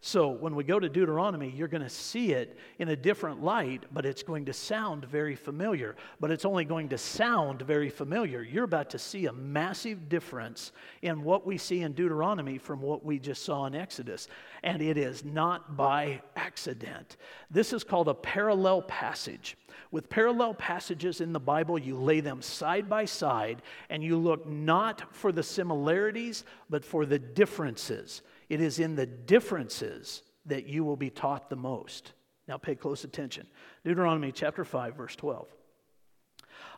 So 0.00 0.28
when 0.28 0.54
we 0.54 0.62
go 0.62 0.78
to 0.78 0.88
Deuteronomy, 0.88 1.50
you're 1.50 1.68
going 1.68 1.82
to 1.82 1.88
see 1.88 2.32
it 2.32 2.56
in 2.78 2.90
a 2.90 2.96
different 2.96 3.42
light, 3.42 3.84
but 3.92 4.06
it's 4.06 4.22
going 4.22 4.44
to 4.44 4.52
sound 4.52 5.04
very 5.06 5.34
familiar. 5.34 5.96
But 6.20 6.30
it's 6.30 6.44
only 6.44 6.64
going 6.64 6.90
to 6.90 6.98
sound 6.98 7.62
very 7.62 7.90
familiar. 7.90 8.42
You're 8.42 8.64
about 8.64 8.90
to 8.90 8.98
see 8.98 9.26
a 9.26 9.32
massive 9.32 10.08
difference 10.08 10.72
in 11.02 11.24
what 11.24 11.46
we 11.46 11.58
see 11.58 11.80
in 11.80 11.92
Deuteronomy 11.92 12.58
from 12.58 12.82
what 12.82 13.04
we 13.04 13.18
just 13.18 13.44
saw 13.44 13.66
in 13.66 13.74
Exodus. 13.74 14.28
And 14.62 14.80
it 14.80 14.96
is 14.96 15.24
not 15.24 15.76
by 15.76 16.20
accident. 16.36 17.16
This 17.50 17.72
is 17.72 17.82
called 17.82 18.08
a 18.08 18.14
parallel 18.14 18.82
passage. 18.82 19.56
With 19.90 20.08
parallel 20.08 20.54
passages 20.54 21.20
in 21.20 21.32
the 21.32 21.40
Bible, 21.40 21.78
you 21.78 21.96
lay 21.96 22.20
them 22.20 22.42
side 22.42 22.88
by 22.88 23.06
side 23.06 23.62
and 23.90 24.04
you 24.04 24.16
look 24.16 24.46
not 24.46 25.14
for 25.14 25.32
the 25.32 25.42
similarities, 25.42 26.44
but 26.70 26.84
for 26.84 27.06
the 27.06 27.18
differences. 27.18 28.22
It 28.48 28.60
is 28.60 28.78
in 28.78 28.94
the 28.94 29.06
differences 29.06 30.22
that 30.46 30.66
you 30.66 30.84
will 30.84 30.96
be 30.96 31.10
taught 31.10 31.50
the 31.50 31.56
most. 31.56 32.12
Now 32.46 32.56
pay 32.56 32.74
close 32.74 33.04
attention. 33.04 33.46
Deuteronomy 33.84 34.32
chapter 34.32 34.64
5, 34.64 34.94
verse 34.94 35.16
12. 35.16 35.48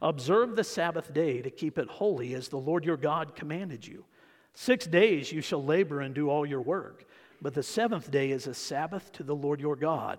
Observe 0.00 0.56
the 0.56 0.64
Sabbath 0.64 1.12
day 1.12 1.42
to 1.42 1.50
keep 1.50 1.78
it 1.78 1.88
holy 1.88 2.34
as 2.34 2.48
the 2.48 2.56
Lord 2.56 2.84
your 2.84 2.96
God 2.96 3.34
commanded 3.34 3.86
you. 3.86 4.04
Six 4.54 4.86
days 4.86 5.30
you 5.30 5.40
shall 5.40 5.62
labor 5.62 6.00
and 6.00 6.14
do 6.14 6.30
all 6.30 6.46
your 6.46 6.60
work, 6.60 7.04
but 7.42 7.54
the 7.54 7.62
seventh 7.62 8.10
day 8.10 8.30
is 8.30 8.46
a 8.46 8.54
Sabbath 8.54 9.12
to 9.12 9.22
the 9.22 9.34
Lord 9.34 9.60
your 9.60 9.76
God. 9.76 10.18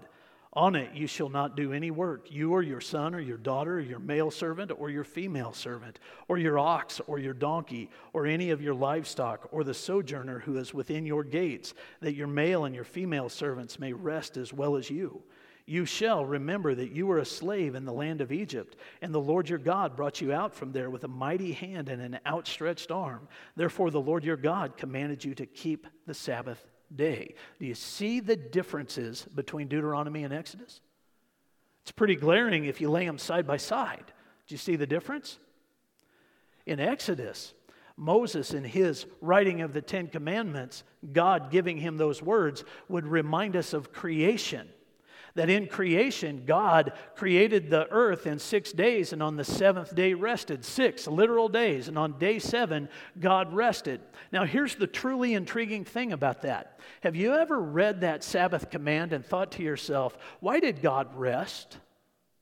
On 0.53 0.75
it 0.75 0.95
you 0.95 1.05
shall 1.05 1.29
not 1.29 1.55
do 1.55 1.73
any 1.73 1.91
work, 1.91 2.31
you 2.31 2.53
or 2.53 2.63
your 2.63 2.81
son 2.81 3.13
or 3.13 3.19
your 3.19 3.37
daughter, 3.37 3.75
or 3.75 3.81
your 3.81 3.99
male 3.99 4.31
servant 4.31 4.71
or 4.75 4.89
your 4.89 5.03
female 5.03 5.53
servant, 5.53 5.99
or 6.27 6.39
your 6.39 6.57
ox 6.57 6.99
or 7.05 7.19
your 7.19 7.35
donkey, 7.35 7.89
or 8.13 8.25
any 8.25 8.49
of 8.49 8.61
your 8.61 8.73
livestock, 8.73 9.47
or 9.51 9.63
the 9.63 9.75
sojourner 9.75 10.39
who 10.39 10.57
is 10.57 10.73
within 10.73 11.05
your 11.05 11.23
gates, 11.23 11.75
that 12.01 12.15
your 12.15 12.27
male 12.27 12.65
and 12.65 12.73
your 12.73 12.83
female 12.83 13.29
servants 13.29 13.77
may 13.77 13.93
rest 13.93 14.37
as 14.37 14.51
well 14.51 14.75
as 14.75 14.89
you. 14.89 15.21
You 15.67 15.85
shall 15.85 16.25
remember 16.25 16.73
that 16.73 16.93
you 16.93 17.05
were 17.05 17.19
a 17.19 17.25
slave 17.25 17.75
in 17.75 17.85
the 17.85 17.93
land 17.93 18.21
of 18.21 18.31
Egypt, 18.31 18.75
and 19.03 19.13
the 19.13 19.19
Lord 19.19 19.47
your 19.47 19.59
God 19.59 19.95
brought 19.95 20.19
you 20.19 20.33
out 20.33 20.55
from 20.55 20.71
there 20.71 20.89
with 20.89 21.03
a 21.03 21.07
mighty 21.07 21.51
hand 21.51 21.89
and 21.89 22.01
an 22.01 22.19
outstretched 22.25 22.89
arm. 22.89 23.27
Therefore, 23.55 23.91
the 23.91 24.01
Lord 24.01 24.23
your 24.23 24.35
God 24.35 24.77
commanded 24.77 25.23
you 25.23 25.35
to 25.35 25.45
keep 25.45 25.85
the 26.07 26.15
Sabbath 26.15 26.65
day. 26.95 27.35
Do 27.59 27.65
you 27.65 27.75
see 27.75 28.19
the 28.19 28.35
differences 28.35 29.25
between 29.35 29.67
Deuteronomy 29.67 30.23
and 30.23 30.33
Exodus? 30.33 30.81
It's 31.83 31.91
pretty 31.91 32.15
glaring 32.15 32.65
if 32.65 32.81
you 32.81 32.89
lay 32.89 33.05
them 33.05 33.17
side 33.17 33.47
by 33.47 33.57
side. 33.57 34.05
Do 34.47 34.53
you 34.53 34.57
see 34.57 34.75
the 34.75 34.87
difference? 34.87 35.39
In 36.65 36.79
Exodus, 36.79 37.53
Moses, 37.97 38.53
in 38.53 38.63
his 38.63 39.05
writing 39.21 39.61
of 39.61 39.73
the 39.73 39.81
Ten 39.81 40.07
Commandments, 40.07 40.83
God 41.11 41.51
giving 41.51 41.77
him 41.77 41.97
those 41.97 42.21
words, 42.21 42.63
would 42.87 43.05
remind 43.05 43.55
us 43.55 43.73
of 43.73 43.91
creation 43.91 44.69
that 45.39 45.49
in 45.49 45.67
creation, 45.67 46.43
God 46.45 46.91
created 47.15 47.69
the 47.69 47.89
earth 47.91 48.27
in 48.27 48.39
six 48.39 48.73
days 48.73 49.13
and 49.13 49.23
on 49.23 49.37
the 49.37 49.45
seventh 49.45 49.95
day 49.95 50.13
rested. 50.13 50.65
Six 50.65 51.07
literal 51.07 51.47
days. 51.47 51.87
And 51.87 51.97
on 51.97 52.19
day 52.19 52.39
seven, 52.39 52.89
God 53.17 53.53
rested. 53.53 54.01
Now, 54.33 54.43
here's 54.43 54.75
the 54.75 54.85
truly 54.85 55.35
intriguing 55.35 55.85
thing 55.85 56.11
about 56.11 56.41
that. 56.41 56.77
Have 57.03 57.15
you 57.15 57.35
ever 57.35 57.57
read 57.57 58.01
that 58.01 58.21
Sabbath 58.21 58.69
command 58.69 59.13
and 59.13 59.25
thought 59.25 59.53
to 59.53 59.63
yourself, 59.63 60.17
why 60.41 60.59
did 60.59 60.81
God 60.81 61.07
rest? 61.15 61.77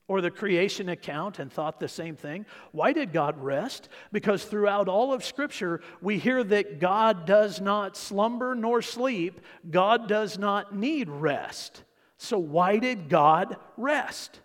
Or 0.08 0.20
the 0.20 0.32
creation 0.32 0.88
account 0.88 1.38
and 1.38 1.52
thought 1.52 1.78
the 1.78 1.86
same 1.86 2.16
thing. 2.16 2.46
Why 2.72 2.92
did 2.92 3.12
God 3.12 3.38
rest? 3.38 3.88
Because 4.10 4.44
throughout 4.44 4.88
all 4.88 5.12
of 5.12 5.24
Scripture, 5.24 5.82
we 6.02 6.18
hear 6.18 6.42
that 6.42 6.80
God 6.80 7.26
does 7.26 7.60
not 7.60 7.96
slumber 7.96 8.56
nor 8.56 8.82
sleep, 8.82 9.40
God 9.70 10.08
does 10.08 10.36
not 10.36 10.74
need 10.74 11.08
rest. 11.08 11.84
So, 12.18 12.38
why 12.38 12.78
did 12.78 13.08
God 13.08 13.56
rest 13.76 14.40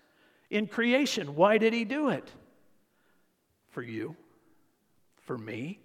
in 0.49 0.67
creation? 0.67 1.35
Why 1.35 1.57
did 1.57 1.73
He 1.73 1.85
do 1.85 2.09
it? 2.09 2.31
For 3.71 3.81
you, 3.81 4.15
for 5.25 5.37
me, 5.37 5.79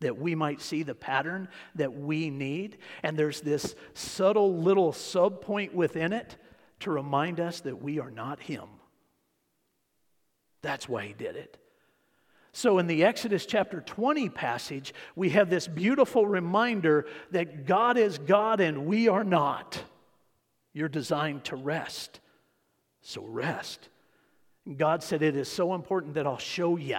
that 0.00 0.16
we 0.16 0.36
might 0.36 0.60
see 0.60 0.84
the 0.84 0.94
pattern 0.94 1.48
that 1.74 1.92
we 1.92 2.30
need. 2.30 2.78
And 3.02 3.18
there's 3.18 3.40
this 3.40 3.74
subtle 3.94 4.58
little 4.58 4.92
sub 4.92 5.42
point 5.42 5.74
within 5.74 6.12
it 6.12 6.36
to 6.80 6.92
remind 6.92 7.40
us 7.40 7.60
that 7.60 7.82
we 7.82 7.98
are 7.98 8.12
not 8.12 8.38
Him. 8.38 8.68
That's 10.62 10.88
why 10.88 11.06
He 11.06 11.14
did 11.14 11.34
it. 11.34 11.58
So, 12.52 12.78
in 12.78 12.86
the 12.86 13.02
Exodus 13.02 13.44
chapter 13.44 13.80
20 13.80 14.28
passage, 14.28 14.94
we 15.16 15.30
have 15.30 15.50
this 15.50 15.66
beautiful 15.66 16.28
reminder 16.28 17.06
that 17.32 17.66
God 17.66 17.98
is 17.98 18.18
God 18.18 18.60
and 18.60 18.86
we 18.86 19.08
are 19.08 19.24
not. 19.24 19.82
You're 20.72 20.88
designed 20.88 21.44
to 21.44 21.56
rest. 21.56 22.20
So 23.00 23.22
rest. 23.22 23.88
God 24.76 25.02
said, 25.02 25.22
It 25.22 25.36
is 25.36 25.48
so 25.48 25.74
important 25.74 26.14
that 26.14 26.26
I'll 26.26 26.38
show 26.38 26.76
you. 26.76 26.98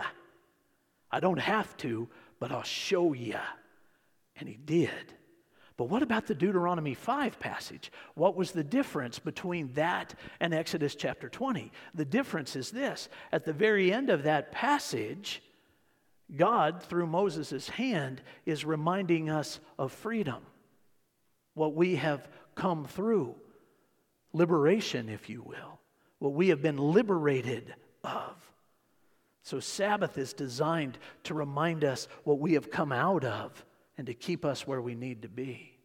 I 1.11 1.19
don't 1.19 1.39
have 1.39 1.75
to, 1.77 2.07
but 2.39 2.51
I'll 2.51 2.63
show 2.63 3.13
you. 3.13 3.39
And 4.37 4.47
He 4.47 4.55
did. 4.55 5.13
But 5.79 5.85
what 5.85 6.03
about 6.03 6.27
the 6.27 6.35
Deuteronomy 6.35 6.93
5 6.93 7.39
passage? 7.39 7.89
What 8.15 8.35
was 8.35 8.51
the 8.51 8.65
difference 8.65 9.17
between 9.17 9.71
that 9.75 10.13
and 10.41 10.53
Exodus 10.53 10.93
chapter 10.93 11.29
20? 11.29 11.71
The 11.95 12.03
difference 12.03 12.57
is 12.57 12.69
this 12.69 13.07
at 13.31 13.45
the 13.45 13.53
very 13.53 13.93
end 13.93 14.09
of 14.09 14.23
that 14.23 14.51
passage, 14.51 15.41
God, 16.35 16.83
through 16.83 17.07
Moses' 17.07 17.69
hand, 17.69 18.21
is 18.45 18.65
reminding 18.65 19.29
us 19.29 19.61
of 19.77 19.93
freedom, 19.93 20.45
what 21.53 21.75
we 21.75 21.95
have 21.95 22.27
come 22.55 22.83
through, 22.83 23.35
liberation, 24.33 25.09
if 25.09 25.29
you 25.29 25.41
will, 25.41 25.79
what 26.19 26.33
we 26.33 26.49
have 26.49 26.61
been 26.61 26.77
liberated 26.77 27.73
of. 28.03 28.35
So, 29.41 29.59
Sabbath 29.59 30.17
is 30.17 30.33
designed 30.33 30.97
to 31.23 31.33
remind 31.33 31.83
us 31.83 32.07
what 32.23 32.39
we 32.39 32.53
have 32.53 32.69
come 32.69 32.91
out 32.91 33.23
of 33.23 33.65
and 33.97 34.05
to 34.07 34.13
keep 34.13 34.45
us 34.45 34.67
where 34.67 34.81
we 34.81 34.95
need 34.95 35.23
to 35.23 35.29
be. 35.29 35.77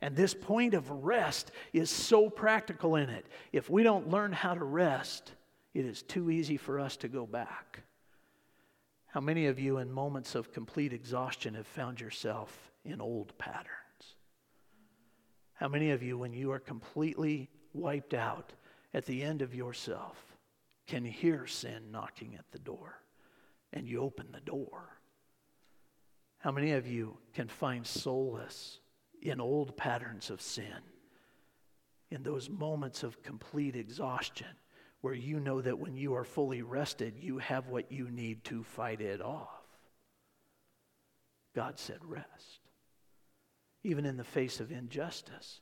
And 0.00 0.16
this 0.16 0.34
point 0.34 0.74
of 0.74 0.90
rest 0.90 1.50
is 1.72 1.90
so 1.90 2.30
practical 2.30 2.96
in 2.96 3.10
it. 3.10 3.26
If 3.52 3.68
we 3.68 3.82
don't 3.82 4.08
learn 4.08 4.32
how 4.32 4.54
to 4.54 4.64
rest, 4.64 5.32
it 5.74 5.84
is 5.84 6.02
too 6.02 6.30
easy 6.30 6.56
for 6.56 6.80
us 6.80 6.96
to 6.98 7.08
go 7.08 7.26
back. 7.26 7.82
How 9.06 9.20
many 9.20 9.46
of 9.46 9.58
you, 9.58 9.78
in 9.78 9.90
moments 9.90 10.34
of 10.34 10.52
complete 10.52 10.92
exhaustion, 10.92 11.54
have 11.54 11.66
found 11.66 12.00
yourself 12.00 12.70
in 12.84 13.00
old 13.00 13.36
patterns? 13.38 13.66
How 15.54 15.68
many 15.68 15.90
of 15.90 16.02
you, 16.02 16.16
when 16.16 16.32
you 16.32 16.52
are 16.52 16.58
completely 16.58 17.50
wiped 17.72 18.14
out 18.14 18.52
at 18.92 19.06
the 19.06 19.22
end 19.22 19.42
of 19.42 19.54
yourself, 19.54 20.16
can 20.86 21.04
hear 21.04 21.46
sin 21.46 21.90
knocking 21.90 22.34
at 22.36 22.50
the 22.52 22.58
door 22.58 23.00
and 23.72 23.86
you 23.86 24.00
open 24.00 24.26
the 24.32 24.40
door? 24.40 25.00
How 26.38 26.50
many 26.50 26.72
of 26.72 26.86
you 26.86 27.18
can 27.34 27.48
find 27.48 27.86
solace 27.86 28.80
in 29.22 29.40
old 29.40 29.76
patterns 29.76 30.30
of 30.30 30.40
sin? 30.40 30.82
In 32.10 32.22
those 32.22 32.48
moments 32.48 33.02
of 33.02 33.22
complete 33.22 33.76
exhaustion, 33.76 34.48
where 35.00 35.14
you 35.14 35.40
know 35.40 35.60
that 35.60 35.78
when 35.78 35.96
you 35.96 36.14
are 36.14 36.24
fully 36.24 36.62
rested, 36.62 37.14
you 37.18 37.38
have 37.38 37.68
what 37.68 37.90
you 37.90 38.10
need 38.10 38.44
to 38.44 38.62
fight 38.62 39.00
it 39.00 39.22
off. 39.22 39.48
God 41.54 41.78
said, 41.78 41.98
rest. 42.02 42.60
Even 43.82 44.04
in 44.04 44.16
the 44.16 44.24
face 44.24 44.60
of 44.60 44.70
injustice. 44.70 45.60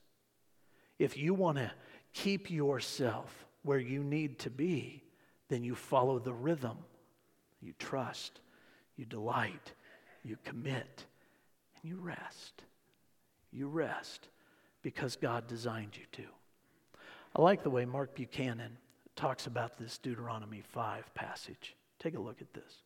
If 0.98 1.16
you 1.16 1.34
want 1.34 1.58
to 1.58 1.70
keep 2.12 2.50
yourself 2.50 3.46
where 3.62 3.78
you 3.78 4.02
need 4.02 4.38
to 4.40 4.50
be, 4.50 5.02
then 5.48 5.64
you 5.64 5.74
follow 5.74 6.18
the 6.18 6.32
rhythm. 6.32 6.78
You 7.60 7.72
trust, 7.78 8.40
you 8.96 9.04
delight, 9.04 9.72
you 10.22 10.36
commit, 10.44 11.04
and 11.74 11.90
you 11.90 11.98
rest. 12.00 12.62
You 13.50 13.68
rest 13.68 14.28
because 14.82 15.16
God 15.16 15.46
designed 15.46 15.96
you 15.96 16.04
to. 16.12 16.28
I 17.34 17.42
like 17.42 17.62
the 17.62 17.70
way 17.70 17.84
Mark 17.84 18.14
Buchanan 18.14 18.76
talks 19.16 19.46
about 19.46 19.76
this 19.76 19.98
Deuteronomy 19.98 20.62
5 20.72 21.14
passage. 21.14 21.74
Take 21.98 22.16
a 22.16 22.20
look 22.20 22.40
at 22.40 22.54
this. 22.54 22.82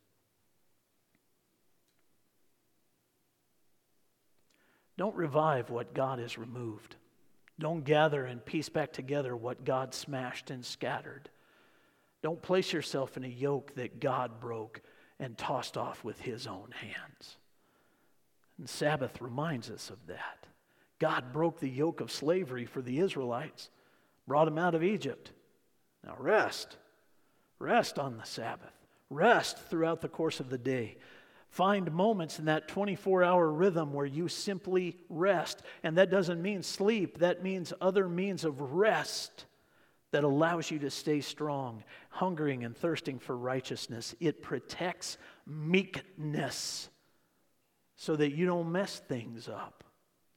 Don't 4.96 5.14
revive 5.14 5.70
what 5.70 5.94
God 5.94 6.18
has 6.18 6.38
removed. 6.38 6.96
Don't 7.62 7.84
gather 7.84 8.24
and 8.24 8.44
piece 8.44 8.68
back 8.68 8.92
together 8.92 9.36
what 9.36 9.64
God 9.64 9.94
smashed 9.94 10.50
and 10.50 10.66
scattered. 10.66 11.30
Don't 12.20 12.42
place 12.42 12.72
yourself 12.72 13.16
in 13.16 13.22
a 13.22 13.28
yoke 13.28 13.76
that 13.76 14.00
God 14.00 14.40
broke 14.40 14.80
and 15.20 15.38
tossed 15.38 15.76
off 15.76 16.02
with 16.02 16.20
his 16.20 16.48
own 16.48 16.72
hands. 16.72 17.36
And 18.58 18.68
Sabbath 18.68 19.22
reminds 19.22 19.70
us 19.70 19.90
of 19.90 20.08
that. 20.08 20.48
God 20.98 21.32
broke 21.32 21.60
the 21.60 21.70
yoke 21.70 22.00
of 22.00 22.10
slavery 22.10 22.66
for 22.66 22.82
the 22.82 22.98
Israelites, 22.98 23.70
brought 24.26 24.46
them 24.46 24.58
out 24.58 24.74
of 24.74 24.82
Egypt. 24.82 25.30
Now 26.04 26.16
rest. 26.18 26.78
Rest 27.60 27.96
on 27.96 28.16
the 28.16 28.24
Sabbath. 28.24 28.74
Rest 29.08 29.56
throughout 29.68 30.00
the 30.00 30.08
course 30.08 30.40
of 30.40 30.50
the 30.50 30.58
day. 30.58 30.96
Find 31.52 31.92
moments 31.92 32.38
in 32.38 32.46
that 32.46 32.66
24 32.66 33.22
hour 33.22 33.50
rhythm 33.52 33.92
where 33.92 34.06
you 34.06 34.26
simply 34.26 34.96
rest. 35.10 35.62
And 35.82 35.98
that 35.98 36.10
doesn't 36.10 36.40
mean 36.40 36.62
sleep, 36.62 37.18
that 37.18 37.42
means 37.42 37.74
other 37.78 38.08
means 38.08 38.46
of 38.46 38.72
rest 38.72 39.44
that 40.12 40.24
allows 40.24 40.70
you 40.70 40.78
to 40.78 40.88
stay 40.88 41.20
strong, 41.20 41.84
hungering 42.08 42.64
and 42.64 42.74
thirsting 42.74 43.18
for 43.18 43.36
righteousness. 43.36 44.14
It 44.18 44.40
protects 44.40 45.18
meekness 45.46 46.88
so 47.96 48.16
that 48.16 48.32
you 48.32 48.46
don't 48.46 48.72
mess 48.72 49.00
things 49.00 49.46
up. 49.46 49.84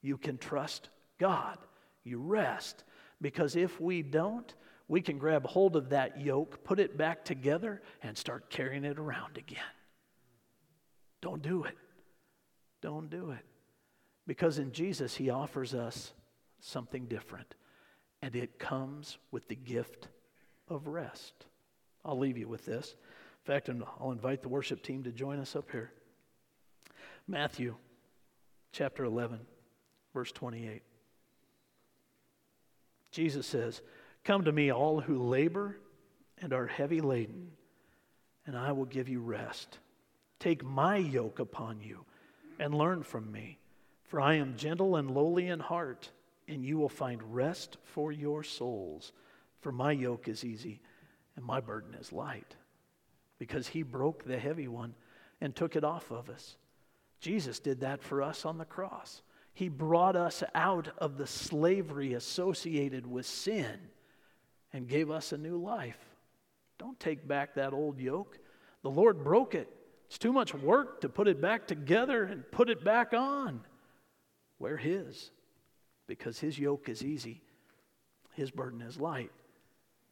You 0.02 0.18
can 0.18 0.38
trust 0.38 0.90
God. 1.18 1.58
You 2.04 2.20
rest. 2.20 2.84
Because 3.22 3.56
if 3.56 3.80
we 3.80 4.02
don't, 4.02 4.54
we 4.90 5.00
can 5.00 5.18
grab 5.18 5.46
hold 5.46 5.78
of 5.78 5.92
that 5.92 6.20
yoke, 6.20 6.66
put 6.66 6.78
it 6.78 6.98
back 6.98 7.24
together, 7.24 7.82
and 8.04 8.18
start 8.18 8.50
carrying 8.50 8.84
it 8.84 9.00
around 9.00 9.38
again. 9.38 9.75
Don't 11.26 11.42
do 11.42 11.64
it. 11.64 11.76
Don't 12.82 13.10
do 13.10 13.32
it. 13.32 13.44
Because 14.28 14.60
in 14.60 14.72
Jesus, 14.72 15.16
He 15.16 15.32
offers 15.32 15.74
us 15.74 16.14
something 16.60 17.08
different 17.08 17.56
and 18.22 18.36
it 18.36 18.60
comes 18.60 19.18
with 19.32 19.48
the 19.48 19.56
gift 19.56 20.08
of 20.68 20.88
rest. 20.88 21.34
I'll 22.04 22.20
leave 22.20 22.38
you 22.38 22.48
with 22.48 22.64
this. 22.64 22.94
In 23.44 23.54
fact, 23.54 23.72
I'll 24.00 24.12
invite 24.12 24.44
the 24.44 24.50
worship 24.50 24.84
team 24.84 25.02
to 25.06 25.12
join 25.12 25.40
us 25.40 25.56
up 25.56 25.72
here. 25.72 25.92
Matthew 27.28 27.74
chapter 28.72 29.04
11, 29.04 29.40
verse 30.14 30.32
28. 30.32 30.84
Jesus 33.10 33.48
says, 33.48 33.82
Come 34.24 34.46
to 34.46 34.52
me, 34.52 34.72
all 34.72 35.02
who 35.02 35.24
labor 35.24 35.80
and 36.40 36.54
are 36.54 36.68
heavy 36.68 37.02
laden, 37.02 37.50
and 38.46 38.56
I 38.56 38.74
will 38.74 38.86
give 38.86 39.10
you 39.10 39.22
rest. 39.22 39.80
Take 40.40 40.64
my 40.64 40.98
yoke 40.98 41.40
upon 41.40 41.82
you 41.82 42.06
and 42.60 42.74
learn 42.74 43.04
from 43.04 43.32
me, 43.32 43.58
for 44.04 44.22
I 44.22 44.36
am 44.36 44.58
gentle 44.58 44.96
and 44.96 45.12
lowly 45.12 45.48
in 45.48 45.60
heart 45.60 46.12
and 46.48 46.64
you 46.64 46.78
will 46.78 46.90
find 46.90 47.36
rest 47.36 47.78
for 47.84 48.12
your 48.12 48.44
souls. 48.44 49.12
For 49.62 49.72
my 49.72 49.92
yoke 49.92 50.28
is 50.28 50.44
easy 50.44 50.82
and 51.36 51.46
my 51.46 51.60
burden 51.60 51.96
is 51.96 52.12
light. 52.12 52.56
Because 53.40 53.68
he 53.68 53.84
broke 53.84 54.24
the 54.24 54.38
heavy 54.38 54.68
one 54.68 54.94
and 55.42 55.56
took 55.56 55.76
it 55.76 55.84
off 55.84 56.12
of 56.12 56.30
us. 56.30 56.56
Jesus 57.20 57.60
did 57.60 57.82
that 57.82 58.04
for 58.04 58.22
us 58.22 58.46
on 58.46 58.58
the 58.58 58.66
cross. 58.66 59.22
He 59.54 59.70
brought 59.70 60.16
us 60.16 60.44
out 60.54 60.90
of 60.98 61.18
the 61.18 61.28
slavery 61.28 62.14
associated 62.14 63.08
with 63.08 63.26
sin 63.26 63.80
and 64.74 64.88
gave 64.88 65.10
us 65.10 65.32
a 65.32 65.38
new 65.38 65.58
life. 65.58 65.98
Don't 66.78 67.00
take 67.00 67.28
back 67.28 67.56
that 67.56 67.74
old 67.74 68.00
yoke. 68.00 68.38
The 68.84 68.90
Lord 68.90 69.24
broke 69.24 69.56
it. 69.56 69.70
It's 70.16 70.22
too 70.22 70.32
much 70.32 70.54
work 70.54 71.02
to 71.02 71.10
put 71.10 71.28
it 71.28 71.42
back 71.42 71.68
together 71.68 72.24
and 72.24 72.50
put 72.50 72.70
it 72.70 72.86
back 72.86 73.14
on. 73.14 73.60
Wear 74.60 74.78
His 74.78 75.30
because 76.08 76.40
his 76.40 76.58
yoke 76.58 76.88
is 76.88 77.04
easy, 77.04 77.42
his 78.32 78.50
burden 78.50 78.80
is 78.80 78.98
light, 78.98 79.34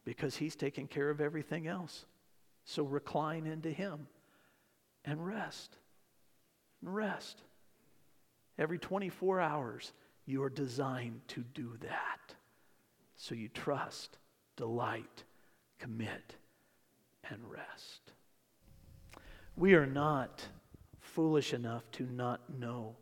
because 0.04 0.36
he's 0.36 0.58
taking 0.58 0.88
care 0.88 1.10
of 1.10 1.22
everything 1.22 1.68
else. 1.68 2.06
So 2.66 2.84
recline 2.84 3.48
into 3.48 3.72
him 3.72 4.08
and 5.06 5.26
rest. 5.26 5.78
And 6.82 6.94
rest. 6.94 7.42
Every 8.58 8.80
24 8.80 9.40
hours, 9.40 9.94
you 10.26 10.44
are 10.44 10.50
designed 10.50 11.22
to 11.30 11.46
do 11.54 11.78
that. 11.80 12.36
So 13.16 13.36
you 13.36 13.48
trust, 13.48 14.18
delight, 14.58 15.24
commit, 15.80 16.36
and 17.30 17.40
rest. 17.50 18.12
We 19.56 19.76
are 19.76 19.86
not 19.86 20.46
foolish 21.00 21.54
enough 21.54 21.84
to 21.94 22.04
not 22.12 22.42
know 22.58 22.96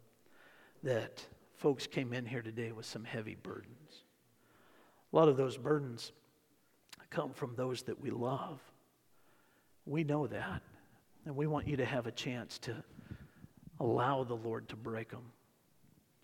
that 0.84 1.26
folks 1.56 1.88
came 1.88 2.14
in 2.14 2.26
here 2.26 2.41
today 2.41 2.72
with 2.72 2.86
some 2.86 3.04
heavy 3.04 3.36
burdens. 3.36 4.04
A 5.12 5.16
lot 5.16 5.28
of 5.28 5.38
those 5.38 5.58
burdens 5.58 6.12
come 7.10 7.34
from 7.34 7.56
those 7.56 7.84
that 7.84 8.02
we 8.02 8.10
love. 8.10 8.60
We 9.86 10.04
know 10.04 10.28
that. 10.28 10.62
And 11.26 11.36
we 11.36 11.47
want 11.47 11.68
you 11.68 11.78
to 11.78 11.86
have 11.86 12.08
a 12.08 12.12
chance 12.12 12.58
to 12.60 12.84
allow 13.80 14.24
the 14.24 14.36
Lord 14.36 14.68
to 14.70 14.76
break 14.76 15.12
them. 15.12 15.32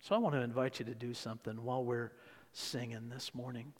So 0.00 0.14
I 0.14 0.18
want 0.18 0.34
to 0.34 0.40
invite 0.40 0.78
you 0.78 0.84
to 0.86 0.94
do 0.94 1.14
something 1.14 1.62
while 1.62 1.84
we're 1.84 2.12
singing 2.52 3.08
this 3.08 3.34
morning. 3.34 3.72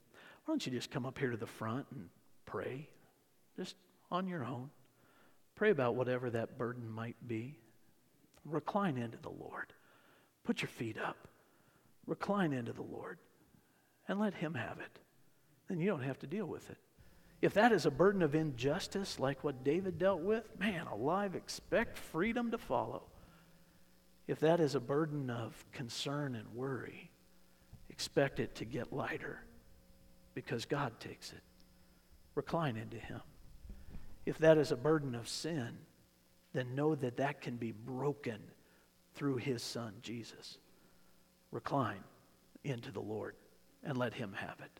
Why 0.45 0.53
don't 0.53 0.65
you 0.65 0.71
just 0.71 0.91
come 0.91 1.05
up 1.05 1.17
here 1.17 1.31
to 1.31 1.37
the 1.37 1.45
front 1.45 1.85
and 1.91 2.09
pray? 2.45 2.87
Just 3.57 3.75
on 4.11 4.27
your 4.27 4.45
own. 4.45 4.69
Pray 5.59 5.69
about 5.69 5.93
whatever 5.93 6.31
that 6.31 6.57
burden 6.57 6.89
might 6.89 7.17
be. 7.27 7.59
Recline 8.45 8.97
into 8.97 9.19
the 9.19 9.29
Lord. 9.29 9.73
Put 10.43 10.61
your 10.61 10.69
feet 10.69 10.97
up 10.97 11.29
recline 12.09 12.51
into 12.51 12.73
the 12.73 12.81
Lord 12.81 13.19
and 14.07 14.19
let 14.19 14.33
Him 14.33 14.55
have 14.55 14.79
it. 14.79 14.99
Then 15.69 15.79
you 15.79 15.87
don't 15.87 16.03
have 16.03 16.19
to 16.19 16.27
deal 16.27 16.47
with 16.47 16.69
it. 16.69 16.77
If 17.41 17.53
that 17.53 17.71
is 17.71 17.85
a 17.85 17.91
burden 17.91 18.21
of 18.21 18.35
injustice 18.35 19.19
like 19.19 19.43
what 19.43 19.63
David 19.63 19.97
dealt 19.97 20.21
with, 20.21 20.43
man 20.59 20.87
alive, 20.87 21.35
expect 21.35 21.97
freedom 21.97 22.51
to 22.51 22.57
follow. 22.57 23.03
If 24.27 24.39
that 24.41 24.59
is 24.59 24.75
a 24.75 24.79
burden 24.79 25.29
of 25.29 25.63
concern 25.71 26.35
and 26.35 26.53
worry, 26.53 27.11
expect 27.89 28.39
it 28.39 28.55
to 28.55 28.65
get 28.65 28.91
lighter 28.91 29.41
because 30.33 30.65
God 30.65 30.99
takes 30.99 31.31
it. 31.31 31.41
Recline 32.35 32.75
into 32.75 32.97
Him. 32.97 33.21
If 34.29 34.37
that 34.37 34.59
is 34.59 34.71
a 34.71 34.77
burden 34.77 35.15
of 35.15 35.27
sin, 35.27 35.75
then 36.53 36.75
know 36.75 36.93
that 36.93 37.17
that 37.17 37.41
can 37.41 37.55
be 37.55 37.71
broken 37.71 38.39
through 39.15 39.37
His 39.37 39.63
Son, 39.63 39.91
Jesus. 40.03 40.59
Recline 41.49 42.03
into 42.63 42.91
the 42.91 42.99
Lord 42.99 43.33
and 43.83 43.97
let 43.97 44.13
Him 44.13 44.33
have 44.33 44.59
it. 44.59 44.79